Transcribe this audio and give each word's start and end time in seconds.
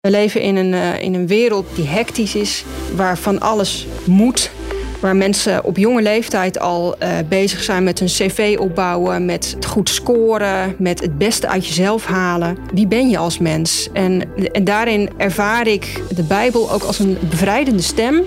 We 0.00 0.10
leven 0.10 0.40
in 0.40 0.56
een, 0.56 0.72
uh, 0.72 1.02
in 1.02 1.14
een 1.14 1.26
wereld 1.26 1.66
die 1.74 1.86
hectisch 1.86 2.34
is, 2.34 2.64
waar 2.96 3.18
van 3.18 3.40
alles 3.40 3.86
moet. 4.04 4.50
Waar 5.00 5.16
mensen 5.16 5.64
op 5.64 5.76
jonge 5.76 6.02
leeftijd 6.02 6.58
al 6.58 6.96
uh, 7.02 7.18
bezig 7.28 7.62
zijn 7.62 7.84
met 7.84 7.98
hun 7.98 8.08
cv 8.08 8.56
opbouwen, 8.60 9.24
met 9.24 9.52
het 9.54 9.66
goed 9.66 9.88
scoren, 9.88 10.74
met 10.78 11.00
het 11.00 11.18
beste 11.18 11.48
uit 11.48 11.66
jezelf 11.66 12.04
halen. 12.04 12.56
Wie 12.74 12.86
ben 12.86 13.08
je 13.08 13.18
als 13.18 13.38
mens? 13.38 13.88
En, 13.92 14.22
en 14.52 14.64
daarin 14.64 15.10
ervaar 15.16 15.66
ik 15.66 16.02
de 16.14 16.22
Bijbel 16.22 16.72
ook 16.72 16.82
als 16.82 16.98
een 16.98 17.18
bevrijdende 17.30 17.82
stem. 17.82 18.22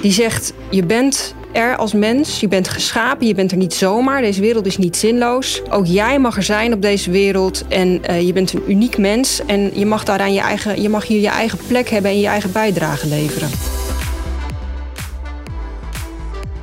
Die 0.00 0.12
zegt: 0.12 0.52
Je 0.70 0.84
bent 0.84 1.34
er 1.52 1.76
als 1.76 1.92
mens. 1.92 2.40
Je 2.40 2.48
bent 2.48 2.68
geschapen, 2.68 3.26
je 3.26 3.34
bent 3.34 3.50
er 3.50 3.56
niet 3.56 3.74
zomaar. 3.74 4.20
Deze 4.20 4.40
wereld 4.40 4.66
is 4.66 4.78
niet 4.78 4.96
zinloos. 4.96 5.62
Ook 5.70 5.86
jij 5.86 6.18
mag 6.18 6.36
er 6.36 6.42
zijn 6.42 6.72
op 6.72 6.82
deze 6.82 7.10
wereld. 7.10 7.64
En 7.68 8.00
uh, 8.10 8.20
je 8.26 8.32
bent 8.32 8.52
een 8.52 8.62
uniek 8.68 8.98
mens. 8.98 9.40
En 9.46 9.70
je 9.74 9.86
mag, 9.86 10.04
daaraan 10.04 10.32
je, 10.32 10.40
eigen, 10.40 10.82
je 10.82 10.88
mag 10.88 11.06
hier 11.06 11.20
je 11.20 11.28
eigen 11.28 11.58
plek 11.66 11.88
hebben 11.88 12.10
en 12.10 12.20
je 12.20 12.26
eigen 12.26 12.52
bijdrage 12.52 13.08
leveren. 13.08 13.48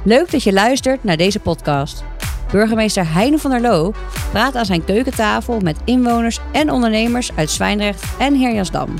Leuk 0.03 0.31
dat 0.31 0.43
je 0.43 0.53
luistert 0.53 1.03
naar 1.03 1.17
deze 1.17 1.39
podcast. 1.39 2.03
Burgemeester 2.51 3.13
Heine 3.13 3.37
van 3.37 3.51
der 3.51 3.61
Loo 3.61 3.93
praat 4.31 4.55
aan 4.55 4.65
zijn 4.65 4.83
keukentafel 4.83 5.59
met 5.59 5.77
inwoners 5.85 6.39
en 6.51 6.71
ondernemers 6.71 7.31
uit 7.35 7.51
Zwijndrecht 7.51 8.03
en 8.19 8.35
Heerjasdam. 8.35 8.93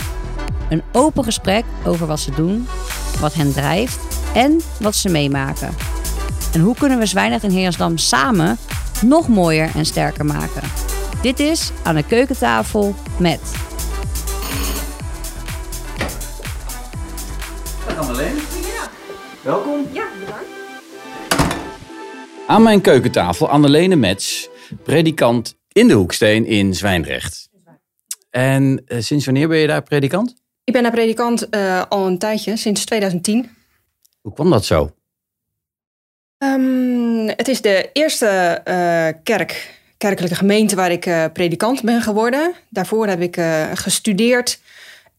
Een 0.70 0.82
open 0.92 1.24
gesprek 1.24 1.64
over 1.86 2.08
wat 2.08 2.20
ze 2.20 2.32
doen, 2.32 2.68
wat 3.20 3.34
hen 3.34 3.54
drijft 3.54 4.17
en 4.38 4.62
wat 4.80 4.96
ze 4.96 5.10
meemaken. 5.10 5.70
En 6.54 6.60
hoe 6.60 6.76
kunnen 6.76 7.00
we 7.00 7.06
Zwijndrecht 7.06 7.44
en 7.44 7.52
Heersdam 7.52 7.98
samen 7.98 8.58
nog 9.06 9.28
mooier 9.28 9.70
en 9.76 9.86
sterker 9.86 10.26
maken? 10.26 10.62
Dit 11.22 11.40
is 11.40 11.72
aan 11.84 11.96
de 11.96 12.04
keukentafel 12.04 12.96
met. 13.20 13.40
Dag. 17.96 18.20
Ja. 18.20 18.90
Welkom. 19.44 19.88
Ja, 19.92 20.06
bedankt. 20.20 20.46
Aan 22.48 22.64
mijn 22.64 22.82
keukentafel 22.82 23.50
Annelene 23.50 23.96
Mets, 23.96 24.50
predikant 24.84 25.56
in 25.72 25.88
de 25.88 25.94
Hoeksteen 25.94 26.46
in 26.46 26.74
Zwijndrecht. 26.74 27.50
En 28.30 28.84
uh, 28.88 29.02
sinds 29.02 29.26
wanneer 29.26 29.48
ben 29.48 29.58
je 29.58 29.68
daar 29.68 29.84
predikant? 29.84 30.36
Ik 30.64 30.74
ben 30.74 30.84
daar 30.84 30.92
predikant 30.92 31.48
uh, 31.52 31.84
al 31.90 32.08
een 32.08 32.18
tijdje, 32.18 32.58
sinds 32.58 32.86
2010. 32.86 33.57
Hoe 34.22 34.34
kwam 34.34 34.50
dat 34.50 34.66
zo? 34.66 34.92
Um, 36.38 37.28
het 37.28 37.48
is 37.48 37.62
de 37.62 37.90
eerste 37.94 38.62
uh, 38.68 39.22
kerk, 39.24 39.80
kerkelijke 39.98 40.36
gemeente 40.36 40.76
waar 40.76 40.92
ik 40.92 41.06
uh, 41.06 41.26
predikant 41.34 41.82
ben 41.82 42.02
geworden. 42.02 42.54
Daarvoor 42.70 43.08
heb 43.08 43.22
ik 43.22 43.38
uh, 43.38 43.66
gestudeerd. 43.74 44.60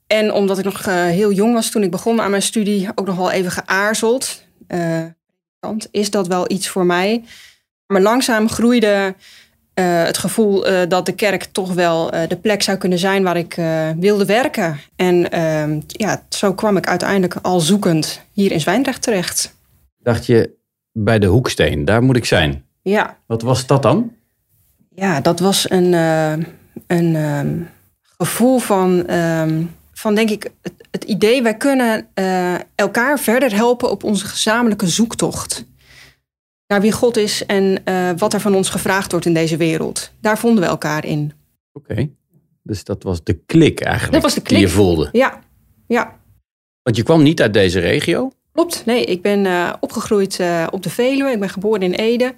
En 0.07 0.33
omdat 0.33 0.59
ik 0.59 0.65
nog 0.65 0.85
heel 0.85 1.33
jong 1.33 1.55
was 1.55 1.71
toen 1.71 1.83
ik 1.83 1.91
begon 1.91 2.21
aan 2.21 2.31
mijn 2.31 2.43
studie, 2.43 2.89
ook 2.95 3.07
nog 3.07 3.17
wel 3.17 3.31
even 3.31 3.51
geaarzeld. 3.51 4.43
is 5.91 6.11
dat 6.11 6.27
wel 6.27 6.51
iets 6.51 6.69
voor 6.69 6.87
mij? 6.87 7.25
Maar 7.87 8.01
langzaam 8.01 8.49
groeide 8.49 9.15
het 9.83 10.19
gevoel 10.19 10.65
dat 10.89 11.07
de 11.07 11.13
kerk 11.13 11.45
toch 11.45 11.73
wel 11.73 12.11
de 12.29 12.39
plek 12.43 12.63
zou 12.63 12.79
kunnen 12.79 12.99
zijn 12.99 13.23
waar 13.23 13.37
ik 13.37 13.55
wilde 13.99 14.25
werken. 14.25 14.81
En 14.97 15.31
ehm, 15.31 15.81
ja, 15.87 16.23
zo 16.29 16.55
kwam 16.55 16.77
ik 16.77 16.87
uiteindelijk 16.87 17.37
al 17.43 17.61
zoekend 17.61 18.21
hier 18.33 18.53
in 18.53 18.61
Zwijndrecht 18.61 19.03
terecht. 19.03 19.55
Dacht 19.99 20.27
je, 20.27 20.51
bij 20.93 21.19
de 21.19 21.27
Hoeksteen, 21.27 21.85
daar 21.85 22.03
moet 22.03 22.17
ik 22.17 22.25
zijn. 22.25 22.65
Ja. 22.83 23.17
Wat 23.27 23.43
was 23.43 23.67
dat 23.67 23.83
dan? 23.83 24.13
Ja, 24.95 25.21
dat 25.21 25.41
was 25.41 25.71
een, 25.71 25.93
een 26.87 27.15
uh, 27.15 27.41
gevoel 28.19 28.59
van, 28.59 29.05
uh, 29.11 29.43
van 29.93 30.15
denk 30.15 30.31
ik, 30.31 30.51
het, 30.63 30.73
het 30.91 31.05
idee, 31.05 31.43
wij 31.43 31.57
kunnen 31.57 32.07
elkaar 32.75 33.19
verder 33.19 33.55
helpen 33.55 33.91
op 33.91 34.05
onze 34.05 34.27
gezamenlijke 34.27 34.87
zoektocht. 34.87 35.65
Naar 36.69 36.81
wie 36.81 36.93
God 36.93 37.17
is 37.17 37.47
en 37.47 37.83
uh, 37.85 38.11
wat 38.17 38.33
er 38.33 38.41
van 38.41 38.55
ons 38.55 38.69
gevraagd 38.69 39.11
wordt 39.11 39.27
in 39.27 39.35
deze 39.35 39.57
wereld. 39.57 40.13
Daar 40.21 40.39
vonden 40.39 40.65
we 40.65 40.71
elkaar 40.71 41.05
in. 41.05 41.33
Oké, 41.73 41.93
okay. 41.93 42.11
dus 42.63 42.85
dat 42.85 43.03
was 43.03 43.25
de 43.25 43.41
klik 43.47 43.81
eigenlijk. 43.81 44.13
Dat 44.13 44.23
was 44.23 44.35
de 44.35 44.41
klik. 44.41 44.59
Die 44.59 44.69
je 44.69 44.73
voelde. 44.73 45.09
Ja, 45.13 45.41
ja. 45.87 46.17
Want 46.83 46.97
je 46.97 47.03
kwam 47.03 47.23
niet 47.23 47.43
uit 47.43 47.53
deze 47.53 47.81
regio? 47.81 48.31
Klopt, 48.53 48.83
nee, 48.87 49.05
ik 49.05 49.23
ben 49.23 49.45
uh, 49.45 49.73
opgegroeid 49.81 50.39
uh, 50.39 50.67
op 50.71 50.83
de 50.83 50.91
Veluwe. 50.91 51.31
Ik 51.31 51.41
ben 51.41 51.49
geboren 51.49 51.83
in 51.83 51.93
Ede. 51.93 52.35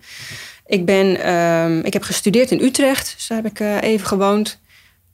Ik, 0.67 0.85
ben, 0.85 1.33
um, 1.35 1.85
ik 1.85 1.93
heb 1.93 2.03
gestudeerd 2.03 2.51
in 2.51 2.61
Utrecht, 2.61 3.13
dus 3.17 3.27
daar 3.27 3.43
heb 3.43 3.51
ik 3.51 3.61
even 3.83 4.07
gewoond. 4.07 4.61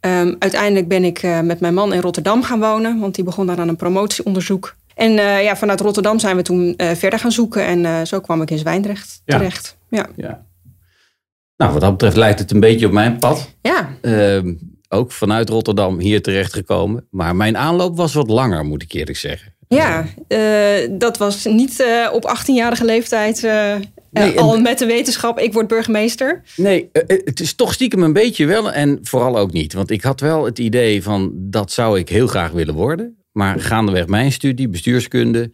Um, 0.00 0.36
uiteindelijk 0.38 0.88
ben 0.88 1.04
ik 1.04 1.22
met 1.22 1.60
mijn 1.60 1.74
man 1.74 1.92
in 1.92 2.00
Rotterdam 2.00 2.42
gaan 2.42 2.60
wonen, 2.60 3.00
want 3.00 3.14
die 3.14 3.24
begon 3.24 3.46
daar 3.46 3.58
aan 3.58 3.68
een 3.68 3.76
promotieonderzoek. 3.76 4.76
En 4.96 5.12
ja, 5.42 5.56
vanuit 5.56 5.80
Rotterdam 5.80 6.18
zijn 6.18 6.36
we 6.36 6.42
toen 6.42 6.74
verder 6.76 7.18
gaan 7.18 7.32
zoeken 7.32 7.64
en 7.64 8.06
zo 8.06 8.20
kwam 8.20 8.42
ik 8.42 8.50
in 8.50 8.58
Zwijndrecht 8.58 9.22
ja. 9.24 9.36
terecht. 9.36 9.78
Ja. 9.90 10.06
ja. 10.16 10.46
Nou, 11.56 11.72
wat 11.72 11.80
dat 11.80 11.90
betreft 11.90 12.16
lijkt 12.16 12.38
het 12.38 12.50
een 12.50 12.60
beetje 12.60 12.86
op 12.86 12.92
mijn 12.92 13.18
pad. 13.18 13.54
Ja. 13.62 13.88
ook 14.88 15.12
vanuit 15.12 15.48
Rotterdam 15.48 15.98
hier 15.98 16.22
terecht 16.22 16.52
gekomen. 16.52 17.06
Maar 17.10 17.36
mijn 17.36 17.56
aanloop 17.56 17.96
was 17.96 18.14
wat 18.14 18.28
langer, 18.28 18.64
moet 18.64 18.82
ik 18.82 18.92
eerlijk 18.92 19.18
zeggen. 19.18 19.54
Ja, 19.68 20.06
dat 20.90 21.18
was 21.18 21.44
niet 21.44 21.84
op 22.12 22.36
18-jarige 22.38 22.84
leeftijd 22.84 23.42
nee, 24.10 24.40
al 24.40 24.60
met 24.60 24.78
de 24.78 24.86
wetenschap, 24.86 25.38
ik 25.38 25.52
word 25.52 25.66
burgemeester. 25.66 26.42
Nee, 26.56 26.90
het 27.06 27.40
is 27.40 27.54
toch 27.54 27.72
stiekem 27.72 28.02
een 28.02 28.12
beetje 28.12 28.46
wel 28.46 28.72
en 28.72 28.98
vooral 29.02 29.38
ook 29.38 29.52
niet. 29.52 29.72
Want 29.72 29.90
ik 29.90 30.02
had 30.02 30.20
wel 30.20 30.44
het 30.44 30.58
idee 30.58 31.02
van, 31.02 31.30
dat 31.34 31.72
zou 31.72 31.98
ik 31.98 32.08
heel 32.08 32.26
graag 32.26 32.50
willen 32.50 32.74
worden. 32.74 33.24
Maar 33.36 33.60
gaandeweg 33.60 34.06
mijn 34.06 34.32
studie, 34.32 34.68
bestuurskunde, 34.68 35.52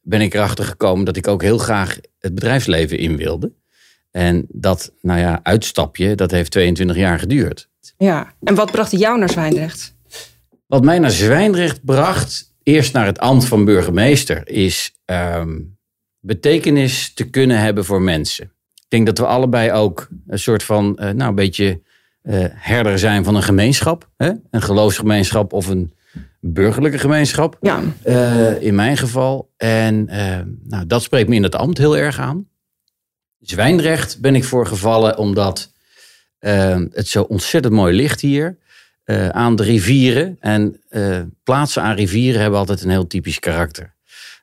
ben 0.00 0.20
ik 0.20 0.34
erachter 0.34 0.64
gekomen 0.64 1.04
dat 1.04 1.16
ik 1.16 1.28
ook 1.28 1.42
heel 1.42 1.58
graag 1.58 1.98
het 2.18 2.34
bedrijfsleven 2.34 2.98
in 2.98 3.16
wilde. 3.16 3.52
En 4.10 4.46
dat, 4.48 4.92
nou 5.00 5.20
ja, 5.20 5.40
uitstapje, 5.42 6.14
dat 6.14 6.30
heeft 6.30 6.50
22 6.50 6.96
jaar 6.96 7.18
geduurd. 7.18 7.68
Ja, 7.96 8.34
en 8.42 8.54
wat 8.54 8.70
bracht 8.70 8.90
jou 8.90 9.18
naar 9.18 9.30
Zwijndrecht? 9.30 9.94
Wat 10.66 10.84
mij 10.84 10.98
naar 10.98 11.10
Zwijndrecht 11.10 11.84
bracht, 11.84 12.54
eerst 12.62 12.92
naar 12.92 13.06
het 13.06 13.18
ambt 13.18 13.44
van 13.44 13.64
burgemeester 13.64 14.48
is 14.48 14.94
um, 15.04 15.78
betekenis 16.20 17.14
te 17.14 17.30
kunnen 17.30 17.60
hebben 17.60 17.84
voor 17.84 18.02
mensen. 18.02 18.44
Ik 18.74 18.86
denk 18.88 19.06
dat 19.06 19.18
we 19.18 19.26
allebei 19.26 19.72
ook 19.72 20.08
een 20.26 20.38
soort 20.38 20.62
van, 20.62 20.98
uh, 21.00 21.10
nou, 21.10 21.28
een 21.28 21.34
beetje 21.34 21.82
uh, 22.22 22.44
herder 22.48 22.98
zijn 22.98 23.24
van 23.24 23.34
een 23.34 23.42
gemeenschap. 23.42 24.10
Hè? 24.16 24.30
Een 24.50 24.62
geloofsgemeenschap 24.62 25.52
of 25.52 25.66
een 25.66 25.92
burgerlijke 26.40 26.98
gemeenschap. 26.98 27.56
Ja. 27.60 27.80
Uh, 28.06 28.62
in 28.62 28.74
mijn 28.74 28.96
geval. 28.96 29.50
En 29.56 30.04
nou, 30.62 30.86
dat 30.86 31.02
spreekt 31.02 31.28
me 31.28 31.34
in 31.34 31.42
het 31.42 31.54
ambt 31.54 31.78
heel 31.78 31.96
erg 31.96 32.18
aan. 32.18 32.48
Zwijndrecht 33.40 34.20
ben 34.20 34.34
ik 34.34 34.44
voor 34.44 34.66
gevallen 34.66 35.18
omdat 35.18 35.72
het 36.38 37.08
zo 37.08 37.22
ontzettend 37.22 37.74
mooi 37.74 37.96
ligt 37.96 38.20
hier. 38.20 38.58
Aan 39.30 39.56
de 39.56 39.62
rivieren. 39.62 40.36
En 40.40 40.80
plaatsen 41.44 41.82
aan 41.82 41.96
rivieren 41.96 42.40
hebben 42.40 42.58
altijd 42.58 42.82
een 42.82 42.90
heel 42.90 43.06
typisch 43.06 43.38
karakter. 43.38 43.96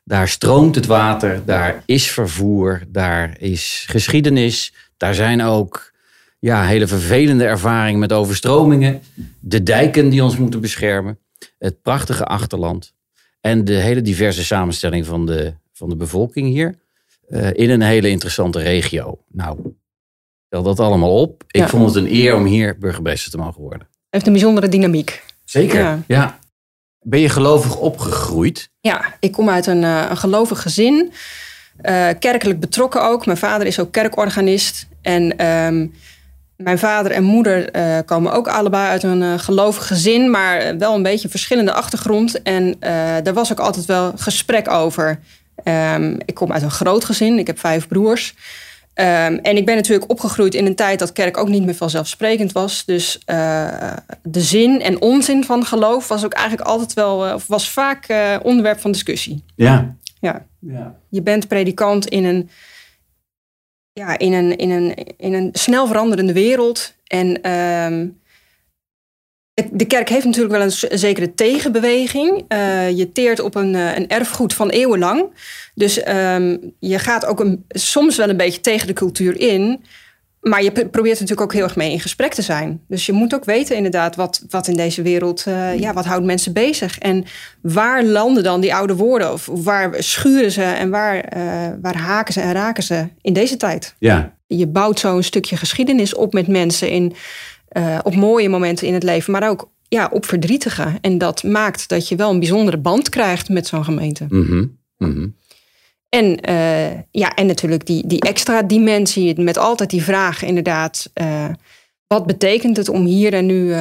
Daar 0.04 0.28
stroomt 0.28 0.74
het 0.74 0.86
water, 0.86 1.42
daar 1.44 1.82
is 1.84 2.10
vervoer, 2.10 2.82
daar 2.88 3.36
is 3.38 3.84
geschiedenis. 3.88 4.72
Daar 4.96 5.14
zijn 5.14 5.42
ook 5.42 5.92
ja, 6.38 6.64
hele 6.64 6.86
vervelende 6.86 7.44
ervaringen 7.44 8.00
met 8.00 8.12
overstromingen. 8.12 9.00
De 9.40 9.62
dijken 9.62 10.08
die 10.08 10.22
ons 10.24 10.36
moeten 10.36 10.60
beschermen. 10.60 11.18
Het 11.58 11.82
prachtige 11.82 12.24
achterland. 12.24 12.94
En 13.40 13.64
de 13.64 13.74
hele 13.74 14.02
diverse 14.02 14.44
samenstelling 14.44 15.06
van 15.06 15.26
de, 15.26 15.54
van 15.72 15.88
de 15.88 15.96
bevolking 15.96 16.48
hier. 16.48 16.74
Uh, 17.28 17.48
in 17.52 17.70
een 17.70 17.82
hele 17.82 18.08
interessante 18.08 18.58
regio. 18.60 19.18
Nou, 19.28 19.58
tel 20.48 20.62
dat 20.62 20.80
allemaal 20.80 21.20
op. 21.20 21.42
Ik 21.46 21.60
Ja. 21.60 21.68
vond 21.68 21.94
het 21.94 22.04
een 22.04 22.12
eer 22.14 22.34
om 22.36 22.44
hier 22.44 22.78
burgemeester 22.78 23.30
te 23.30 23.36
mogen 23.38 23.60
worden. 23.62 23.88
heeft 24.10 24.26
een 24.26 24.32
bijzondere 24.32 24.68
dynamiek. 24.68 25.22
Zeker. 25.44 25.78
Ja. 25.80 26.02
Ja. 26.06 26.38
Ben 27.00 27.20
je 27.20 27.28
gelovig 27.28 27.76
opgegroeid? 27.76 28.70
Ja, 28.80 29.14
ik 29.20 29.32
kom 29.32 29.48
uit 29.48 29.66
een, 29.66 29.82
uh, 29.82 30.06
een 30.10 30.16
gelovig 30.16 30.62
gezin. 30.62 31.12
Uh, 31.82 32.08
kerkelijk 32.18 32.60
betrokken 32.60 33.02
ook. 33.02 33.26
Mijn 33.26 33.38
vader 33.38 33.66
is 33.66 33.80
ook 33.80 33.92
kerkorganist. 33.92 34.86
En 35.02 35.46
um, 35.46 35.92
mijn 36.56 36.78
vader 36.78 37.12
en 37.12 37.22
moeder 37.22 37.76
uh, 37.76 37.98
komen 38.04 38.32
ook 38.32 38.48
allebei 38.48 38.88
uit 38.88 39.02
een 39.02 39.38
gelovig 39.38 39.86
gezin, 39.86 40.30
maar 40.30 40.78
wel 40.78 40.94
een 40.94 41.02
beetje 41.02 41.28
verschillende 41.28 41.72
achtergrond. 41.72 42.42
En 42.42 42.76
daar 43.22 43.34
was 43.34 43.52
ook 43.52 43.60
altijd 43.60 43.84
wel 43.84 44.12
gesprek 44.16 44.70
over. 44.70 45.18
Um, 45.64 46.18
ik 46.24 46.34
kom 46.34 46.52
uit 46.52 46.62
een 46.62 46.70
groot 46.70 47.04
gezin, 47.04 47.38
ik 47.38 47.46
heb 47.46 47.58
vijf 47.58 47.88
broers. 47.88 48.34
Um, 48.94 49.04
en 49.36 49.56
ik 49.56 49.64
ben 49.64 49.76
natuurlijk 49.76 50.10
opgegroeid 50.10 50.54
in 50.54 50.66
een 50.66 50.74
tijd 50.74 50.98
dat 50.98 51.12
kerk 51.12 51.36
ook 51.36 51.48
niet 51.48 51.64
meer 51.64 51.74
vanzelfsprekend 51.74 52.52
was. 52.52 52.84
Dus 52.84 53.18
uh, 53.26 53.92
de 54.22 54.40
zin 54.40 54.80
en 54.80 55.00
onzin 55.00 55.44
van 55.44 55.64
geloof 55.64 56.08
was 56.08 56.24
ook 56.24 56.32
eigenlijk 56.32 56.68
altijd 56.68 56.94
wel, 56.94 57.34
of 57.34 57.46
was 57.46 57.70
vaak 57.70 58.08
uh, 58.08 58.36
onderwerp 58.42 58.80
van 58.80 58.92
discussie. 58.92 59.44
Ja. 59.54 59.96
Ja. 60.20 60.46
ja. 60.60 60.94
Je 61.08 61.22
bent 61.22 61.48
predikant 61.48 62.06
in 62.06 62.24
een, 62.24 62.50
ja, 63.98 64.18
in 64.18 64.32
een, 64.32 64.56
in 64.56 64.70
een, 64.70 64.94
in 65.16 65.32
een 65.34 65.48
snel 65.52 65.86
veranderende 65.86 66.32
wereld. 66.32 66.94
En 67.06 67.50
um, 67.50 68.20
de 69.70 69.86
kerk 69.86 70.08
heeft 70.08 70.24
natuurlijk 70.24 70.54
wel 70.54 70.62
een, 70.62 70.98
zekere 70.98 71.34
tegenbeweging. 71.34 72.44
Uh, 72.48 72.90
je 72.90 73.12
teert 73.12 73.40
op 73.40 73.54
een, 73.54 73.74
uh, 73.74 73.96
een, 73.96 74.08
erfgoed 74.08 74.54
van 74.54 74.68
eeuwenlang. 74.68 75.30
Dus 75.74 76.08
um, 76.08 76.74
je 76.78 76.98
gaat 76.98 77.26
ook 77.26 77.40
een, 77.40 77.64
soms 77.68 78.16
wel 78.16 78.28
een 78.28 78.36
beetje 78.36 78.60
tegen 78.60 78.86
de 78.86 78.92
cultuur 78.92 79.40
in. 79.40 79.84
Maar 80.48 80.62
je 80.62 80.72
probeert 80.72 81.20
natuurlijk 81.20 81.40
ook 81.40 81.52
heel 81.52 81.62
erg 81.62 81.76
mee 81.76 81.90
in 81.90 82.00
gesprek 82.00 82.34
te 82.34 82.42
zijn. 82.42 82.80
Dus 82.88 83.06
je 83.06 83.12
moet 83.12 83.34
ook 83.34 83.44
weten 83.44 83.76
inderdaad 83.76 84.16
wat, 84.16 84.44
wat 84.50 84.68
in 84.68 84.76
deze 84.76 85.02
wereld, 85.02 85.44
uh, 85.48 85.78
ja, 85.78 85.92
wat 85.92 86.04
houdt 86.04 86.24
mensen 86.24 86.52
bezig? 86.52 86.98
En 86.98 87.24
waar 87.60 88.04
landen 88.04 88.42
dan 88.42 88.60
die 88.60 88.74
oude 88.74 88.94
woorden? 88.94 89.32
Of 89.32 89.48
waar 89.52 89.94
schuren 89.98 90.52
ze 90.52 90.62
en 90.62 90.90
waar, 90.90 91.24
waar 91.82 91.96
haken 91.96 92.32
ze 92.32 92.40
en 92.40 92.52
raken 92.52 92.82
ze 92.82 93.08
in 93.20 93.32
deze 93.32 93.56
tijd? 93.56 93.94
Ja. 93.98 94.36
Je 94.46 94.66
bouwt 94.66 94.98
zo 94.98 95.16
een 95.16 95.24
stukje 95.24 95.56
geschiedenis 95.56 96.14
op 96.14 96.32
met 96.32 96.48
mensen 96.48 96.90
in 96.90 97.14
uh, 97.76 97.98
op 98.02 98.14
mooie 98.14 98.48
momenten 98.48 98.86
in 98.86 98.94
het 98.94 99.02
leven, 99.02 99.32
maar 99.32 99.48
ook 99.48 99.70
ja, 99.88 100.08
op 100.12 100.26
verdrietige. 100.26 100.92
En 101.00 101.18
dat 101.18 101.42
maakt 101.42 101.88
dat 101.88 102.08
je 102.08 102.16
wel 102.16 102.30
een 102.30 102.38
bijzondere 102.38 102.78
band 102.78 103.08
krijgt 103.08 103.48
met 103.48 103.66
zo'n 103.66 103.84
gemeente. 103.84 104.26
Mm 104.28 104.76
-hmm. 104.98 105.36
En, 106.16 106.50
uh, 106.50 107.00
ja, 107.10 107.34
en 107.34 107.46
natuurlijk 107.46 107.86
die, 107.86 108.06
die 108.06 108.20
extra 108.20 108.62
dimensie 108.62 109.40
met 109.40 109.58
altijd 109.58 109.90
die 109.90 110.02
vraag 110.02 110.42
inderdaad. 110.42 111.10
Uh, 111.14 111.48
wat 112.06 112.26
betekent 112.26 112.76
het 112.76 112.88
om 112.88 113.04
hier 113.04 113.34
en 113.34 113.46
nu 113.46 113.74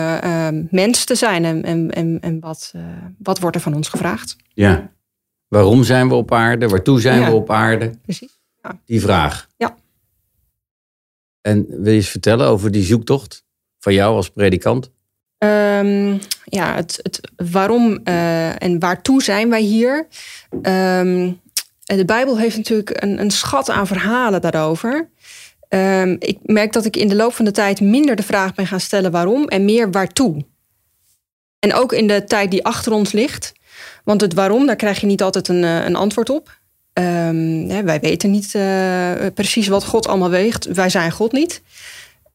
mens 0.70 1.06
te 1.06 1.16
zijn? 1.16 1.46
En, 1.46 1.64
en, 1.64 1.92
en, 1.92 2.18
en 2.22 2.40
wat, 2.40 2.74
wat 3.18 3.40
wordt 3.40 3.56
er 3.56 3.62
van 3.62 3.74
ons 3.74 3.90
gevraagd? 3.90 4.36
Ja. 4.54 4.92
Waarom 5.48 5.84
zijn 5.84 6.08
we 6.08 6.14
op 6.14 6.32
aarde? 6.32 6.68
Waartoe 6.68 7.02
zijn 7.02 7.20
ja. 7.20 7.30
we 7.30 7.36
op 7.36 7.52
aarde? 7.52 7.92
Precies. 8.02 8.40
Ja. 8.64 8.80
Die 8.86 9.02
vraag. 9.02 9.48
Ja. 9.58 9.76
En 11.42 11.66
wil 11.70 11.92
je 11.92 11.98
eens 11.98 12.10
vertellen 12.10 12.48
over 12.48 12.72
die 12.72 12.84
zoektocht? 12.84 13.46
van 13.86 13.94
jou 13.94 14.16
als 14.16 14.30
predikant? 14.30 14.92
Um, 15.38 16.20
ja, 16.44 16.76
het, 16.76 17.00
het 17.02 17.20
waarom 17.52 18.04
en 18.58 18.80
waartoe 18.80 19.24
zijn 19.24 19.50
wij 19.50 19.62
hier? 19.62 20.08
Um, 20.62 21.40
de 21.86 22.06
Bijbel 22.06 22.38
heeft 22.38 22.58
natuurlijk 22.58 23.04
een, 23.04 23.20
een 23.20 23.32
schat 23.32 23.70
aan 23.70 23.88
verhalen 23.88 24.42
daarover. 24.42 25.10
Um, 25.70 26.16
ik 26.20 26.38
merk 26.44 26.74
dat 26.74 26.86
ik 26.86 26.96
in 26.96 27.08
de 27.08 27.16
loop 27.16 27.34
van 27.34 27.46
de 27.46 27.52
tijd 27.52 27.82
minder 27.82 28.16
de 28.16 28.24
vraag 28.24 28.54
ben 28.54 28.68
gaan 28.68 28.80
stellen 28.80 29.12
waarom 29.12 29.48
en 29.48 29.66
meer 29.66 29.92
waartoe. 29.92 30.46
En 31.60 31.74
ook 31.74 31.94
in 31.94 32.08
de 32.08 32.24
tijd 32.24 32.52
die 32.52 32.66
achter 32.66 32.92
ons 32.92 33.12
ligt. 33.12 33.54
Want 34.04 34.22
het 34.22 34.34
waarom, 34.34 34.66
daar 34.66 34.76
krijg 34.76 35.00
je 35.00 35.08
niet 35.08 35.22
altijd 35.22 35.48
een, 35.48 35.64
een 35.64 35.96
antwoord 35.96 36.30
op. 36.30 36.60
Hè, 36.94 37.84
wij 37.84 38.00
weten 38.00 38.32
niet 38.32 38.54
uh, 38.54 39.12
precies 39.34 39.68
wat 39.68 39.86
God 39.86 40.08
allemaal 40.08 40.30
weegt. 40.30 40.66
Wij 40.66 40.90
zijn 40.90 41.12
God 41.12 41.32
niet. 41.32 41.62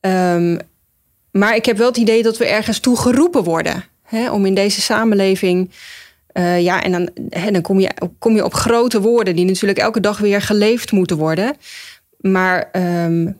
Um, 0.00 0.58
maar 1.30 1.54
ik 1.54 1.64
heb 1.64 1.76
wel 1.76 1.86
het 1.86 1.96
idee 1.96 2.22
dat 2.22 2.38
we 2.38 2.46
ergens 2.46 2.78
toe 2.78 2.96
geroepen 2.96 3.44
worden. 3.44 3.84
Hè, 4.02 4.30
om 4.30 4.46
in 4.46 4.54
deze 4.54 4.80
samenleving. 4.80 5.70
Uh, 6.32 6.60
ja, 6.60 6.82
en 6.82 6.92
dan, 6.92 7.10
hè, 7.28 7.50
dan 7.50 7.62
kom, 7.62 7.80
je, 7.80 7.90
kom 8.18 8.34
je 8.34 8.44
op 8.44 8.54
grote 8.54 9.00
woorden 9.00 9.36
die 9.36 9.44
natuurlijk 9.44 9.78
elke 9.78 10.00
dag 10.00 10.18
weer 10.18 10.42
geleefd 10.42 10.92
moeten 10.92 11.16
worden. 11.16 11.56
Maar 12.18 12.68
um, 13.04 13.38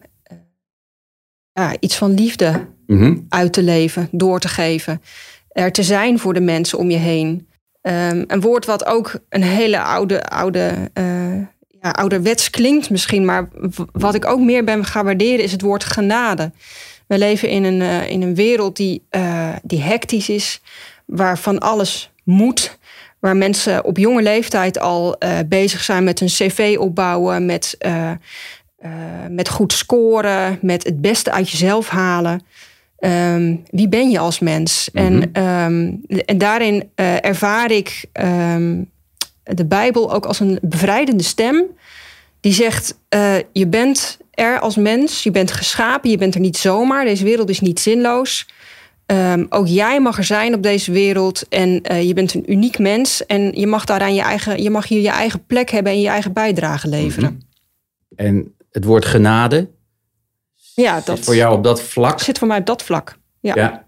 ja, 1.53 1.77
iets 1.81 1.97
van 1.97 2.15
liefde 2.15 2.67
mm 2.87 2.99
-hmm. 2.99 3.27
uit 3.29 3.53
te 3.53 3.63
leven, 3.63 4.09
door 4.11 4.41
te 4.41 4.49
geven. 4.49 5.03
Er 5.49 5.73
te 5.73 5.83
zijn 5.83 6.19
voor 6.19 6.35
de 6.35 6.41
mensen 6.41 6.79
om 6.79 6.91
je 6.91 6.97
heen. 6.97 7.49
Um, 7.83 8.25
een 8.27 8.41
woord 8.41 8.67
wat 8.67 8.87
ook 8.87 9.21
een 9.29 9.43
hele 9.43 9.81
oude, 9.81 10.25
oude, 10.25 10.91
uh, 10.95 11.37
ja, 11.81 11.91
ouderwets 11.91 12.51
klinkt 12.51 12.91
misschien. 12.91 13.25
Maar 13.25 13.49
wat 13.93 14.15
ik 14.15 14.27
ook 14.27 14.41
meer 14.41 14.65
ben 14.65 14.85
gaan 14.85 15.05
waarderen 15.05 15.45
is 15.45 15.53
het 15.53 15.61
woord 15.61 15.85
genade. 15.85 16.53
We 17.07 17.19
leven 17.19 17.49
in 17.49 17.65
een, 17.65 17.81
uh, 17.81 18.11
in 18.11 18.23
een 18.23 18.35
wereld 18.35 18.77
die, 18.77 19.07
uh, 19.11 19.53
die 19.63 19.81
hectisch 19.81 20.29
is, 20.29 20.61
waar 21.07 21.39
van 21.39 21.59
alles 21.59 22.13
moet. 22.25 22.79
Waar 23.21 23.37
mensen 23.37 23.85
op 23.85 23.97
jonge 23.97 24.23
leeftijd 24.23 24.79
al 24.79 25.17
uh, 25.19 25.39
bezig 25.47 25.83
zijn 25.83 26.05
met 26.05 26.21
een 26.21 26.27
cv 26.27 26.77
opbouwen, 26.79 27.47
met, 27.47 27.79
met 29.29 29.49
goed 29.49 29.73
scoren, 29.73 30.59
met 30.63 30.85
het 30.85 31.01
beste 31.01 31.33
uit 31.33 31.51
jezelf 31.51 31.89
halen. 31.89 32.43
Um, 32.99 33.63
wie 33.71 33.89
ben 33.89 34.11
je 34.11 34.19
als 34.19 34.39
mens? 34.39 34.89
Mm 34.93 35.07
-hmm. 35.07 35.23
en, 35.33 35.45
um, 35.45 36.05
en 36.25 36.39
daarin 36.39 36.91
ervaar 37.21 37.71
ik 37.71 38.05
um, 38.13 38.91
de 39.43 39.65
Bijbel 39.65 40.13
ook 40.13 40.27
als 40.27 40.41
een 40.41 40.59
bevrijdende 40.63 41.23
stem. 41.23 41.65
Die 42.41 42.53
zegt: 42.53 42.99
Je 43.53 43.67
bent 43.67 44.19
er 44.31 44.61
als 44.61 44.77
mens. 44.77 45.23
Je 45.23 45.31
bent 45.31 45.53
geschapen, 45.53 46.11
je 46.11 46.19
bent 46.19 46.35
er 46.35 46.41
niet 46.41 46.57
zomaar. 46.57 47.05
Deze 47.05 47.25
wereld 47.25 47.49
is 47.49 47.61
niet 47.61 47.81
zinloos. 47.81 48.49
Um, 49.11 49.47
ook 49.49 49.67
jij 49.67 50.01
mag 50.01 50.19
er 50.19 50.25
zijn 50.25 50.55
op 50.55 50.63
deze 50.63 50.93
wereld 50.93 51.49
en 51.49 51.93
uh, 51.93 52.03
je 52.03 52.15
bent 52.15 52.35
een 52.35 52.53
uniek 52.53 52.79
mens 52.79 53.27
en 53.27 53.53
je 53.53 53.67
mag 53.67 53.85
daaraan 53.85 54.15
je 54.15 54.21
eigen, 54.21 54.63
je 54.63 54.71
mag 54.71 54.89
hier 54.89 55.01
je 55.01 55.09
eigen 55.09 55.47
plek 55.47 55.71
hebben 55.71 55.93
en 55.93 56.01
je 56.01 56.09
eigen 56.09 56.33
bijdrage 56.33 56.89
leveren. 56.89 57.31
Mm 57.31 57.39
-hmm. 57.39 58.27
En 58.27 58.55
het 58.71 58.85
woord 58.85 59.05
genade. 59.05 59.71
Ja, 60.75 60.95
dat 60.95 61.17
zit 61.17 61.25
voor 61.25 61.37
jou 61.37 61.57
op 61.57 61.65
dat 61.65 61.83
vlak. 61.83 62.21
Zit 62.21 62.39
voor 62.39 62.49
mij 62.49 62.59
op 62.59 62.67
dat 62.67 62.83
vlak. 62.83 63.19
Ja. 63.41 63.55
ja. 63.55 63.79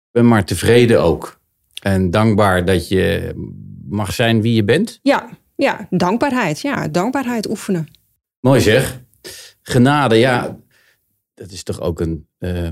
Ik 0.00 0.10
ben 0.10 0.28
maar 0.28 0.44
tevreden 0.44 1.02
ook 1.02 1.40
en 1.82 2.10
dankbaar 2.10 2.64
dat 2.64 2.88
je 2.88 3.32
mag 3.88 4.12
zijn 4.12 4.42
wie 4.42 4.54
je 4.54 4.64
bent. 4.64 4.98
Ja, 5.02 5.28
ja, 5.56 5.86
dankbaarheid. 5.90 6.60
Ja, 6.60 6.88
dankbaarheid 6.88 7.48
oefenen. 7.48 7.88
Mooi 8.40 8.60
zeg. 8.60 9.00
Genade, 9.62 10.14
ja, 10.14 10.58
dat 11.34 11.50
is 11.50 11.62
toch 11.62 11.80
ook 11.80 12.00
een 12.00 12.26
uh, 12.38 12.68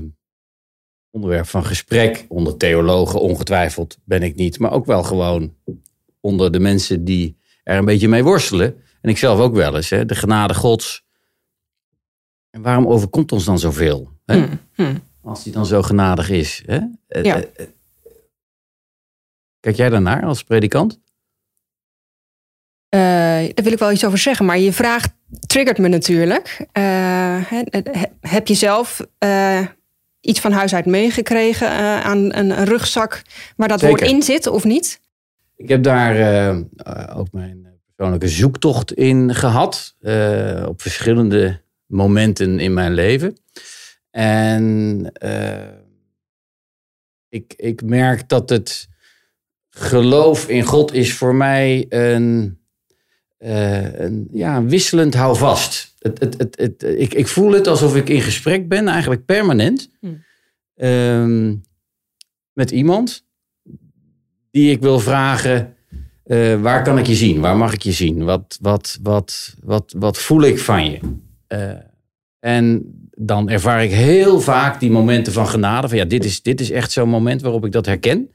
onderwerp 1.11 1.47
van 1.47 1.65
gesprek 1.65 2.25
onder 2.27 2.57
theologen, 2.57 3.21
ongetwijfeld 3.21 3.97
ben 4.03 4.23
ik 4.23 4.35
niet, 4.35 4.59
maar 4.59 4.71
ook 4.71 4.85
wel 4.85 5.03
gewoon 5.03 5.55
onder 6.19 6.51
de 6.51 6.59
mensen 6.59 7.05
die 7.05 7.37
er 7.63 7.77
een 7.77 7.85
beetje 7.85 8.07
mee 8.07 8.23
worstelen. 8.23 8.83
En 9.01 9.09
ik 9.09 9.17
zelf 9.17 9.39
ook 9.39 9.53
wel 9.53 9.75
eens, 9.75 9.89
hè, 9.89 10.05
de 10.05 10.15
genade 10.15 10.53
Gods. 10.53 11.05
En 12.49 12.61
waarom 12.61 12.87
overkomt 12.87 13.31
ons 13.31 13.45
dan 13.45 13.59
zoveel? 13.59 14.11
Hè? 14.25 14.37
Hmm, 14.37 14.59
hmm. 14.73 14.99
Als 15.21 15.43
die 15.43 15.53
dan 15.53 15.65
zo 15.65 15.81
genadig 15.81 16.29
is. 16.29 16.63
Hè? 16.65 16.79
Ja. 17.21 17.43
Kijk 19.59 19.75
jij 19.75 19.89
daarnaar 19.89 20.25
als 20.25 20.43
predikant? 20.43 20.99
Uh, 22.95 23.01
daar 23.53 23.63
wil 23.63 23.71
ik 23.71 23.79
wel 23.79 23.91
iets 23.91 24.05
over 24.05 24.17
zeggen, 24.17 24.45
maar 24.45 24.59
je 24.59 24.73
vraag 24.73 25.07
triggert 25.45 25.77
me 25.77 25.87
natuurlijk. 25.87 26.67
Uh, 26.73 27.51
heb 28.19 28.47
je 28.47 28.53
zelf 28.53 29.01
uh, 29.19 29.65
iets 30.21 30.39
van 30.39 30.51
huis 30.51 30.73
uit 30.73 30.85
meegekregen 30.85 31.69
aan 32.03 32.33
een 32.33 32.65
rugzak 32.65 33.21
waar 33.55 33.67
dat 33.67 33.79
Zeker. 33.79 33.97
woord 33.97 34.11
in 34.11 34.21
zit 34.21 34.47
of 34.47 34.63
niet? 34.63 34.99
Ik 35.55 35.69
heb 35.69 35.83
daar 35.83 36.55
ook 37.15 37.31
mijn 37.31 37.79
persoonlijke 37.95 38.27
zoektocht 38.27 38.93
in 38.93 39.35
gehad. 39.35 39.95
op 40.67 40.81
verschillende 40.81 41.61
momenten 41.85 42.59
in 42.59 42.73
mijn 42.73 42.93
leven. 42.93 43.37
En 44.11 45.11
ik, 47.29 47.53
ik 47.57 47.81
merk 47.83 48.29
dat 48.29 48.49
het 48.49 48.87
geloof 49.69 50.47
in 50.47 50.63
God 50.63 50.93
is 50.93 51.13
voor 51.13 51.35
mij 51.35 51.85
een 51.89 52.60
uh, 53.43 53.99
een, 53.99 54.27
ja, 54.31 54.57
een 54.57 54.69
wisselend 54.69 55.13
houvast. 55.13 55.95
Het, 55.99 56.19
het, 56.19 56.37
het, 56.37 56.59
het, 56.59 56.83
ik, 56.83 57.13
ik 57.13 57.27
voel 57.27 57.51
het 57.51 57.67
alsof 57.67 57.95
ik 57.95 58.09
in 58.09 58.21
gesprek 58.21 58.67
ben, 58.67 58.87
eigenlijk 58.87 59.25
permanent, 59.25 59.89
Hmm. 59.99 60.23
um, 60.75 61.61
met 62.53 62.71
iemand 62.71 63.25
die 64.51 64.71
ik 64.71 64.81
wil 64.81 64.99
vragen: 64.99 65.75
uh, 66.25 66.61
waar 66.61 66.83
kan 66.83 66.97
ik 66.97 67.05
je 67.05 67.15
zien? 67.15 67.39
Waar 67.39 67.57
mag 67.57 67.73
ik 67.73 67.81
je 67.81 67.91
zien? 67.91 68.23
Wat, 68.23 68.57
wat, 68.61 68.99
wat, 69.01 69.55
wat, 69.63 69.93
wat 69.97 70.17
voel 70.17 70.41
ik 70.41 70.59
van 70.59 70.91
je? 70.91 70.99
Uh, 71.47 71.71
en 72.39 72.83
dan 73.11 73.49
ervaar 73.49 73.83
ik 73.83 73.91
heel 73.91 74.39
vaak 74.39 74.79
die 74.79 74.91
momenten 74.91 75.33
van 75.33 75.47
genade. 75.47 75.87
Van 75.87 75.97
ja, 75.97 76.05
dit 76.05 76.25
is, 76.25 76.41
dit 76.41 76.59
is 76.59 76.71
echt 76.71 76.91
zo'n 76.91 77.09
moment 77.09 77.41
waarop 77.41 77.65
ik 77.65 77.71
dat 77.71 77.85
herken. 77.85 78.29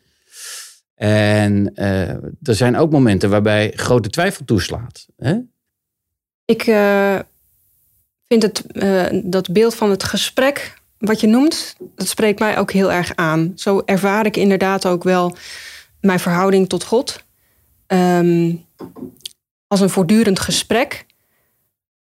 En 0.96 1.72
uh, 1.74 2.08
er 2.42 2.54
zijn 2.54 2.76
ook 2.76 2.90
momenten 2.90 3.30
waarbij 3.30 3.72
grote 3.74 4.08
twijfel 4.08 4.44
toeslaat. 4.44 5.06
Hè? 5.16 5.36
Ik 6.44 6.66
uh, 6.66 7.18
vind 8.28 8.42
het, 8.42 8.64
uh, 8.72 9.06
dat 9.24 9.52
beeld 9.52 9.74
van 9.74 9.90
het 9.90 10.04
gesprek 10.04 10.80
wat 10.98 11.20
je 11.20 11.26
noemt, 11.26 11.76
dat 11.94 12.08
spreekt 12.08 12.38
mij 12.38 12.58
ook 12.58 12.72
heel 12.72 12.92
erg 12.92 13.16
aan. 13.16 13.52
Zo 13.54 13.82
ervaar 13.84 14.26
ik 14.26 14.36
inderdaad 14.36 14.86
ook 14.86 15.04
wel 15.04 15.36
mijn 16.00 16.20
verhouding 16.20 16.68
tot 16.68 16.84
God. 16.84 17.24
Um, 17.86 18.64
als 19.66 19.80
een 19.80 19.90
voortdurend 19.90 20.40
gesprek. 20.40 21.06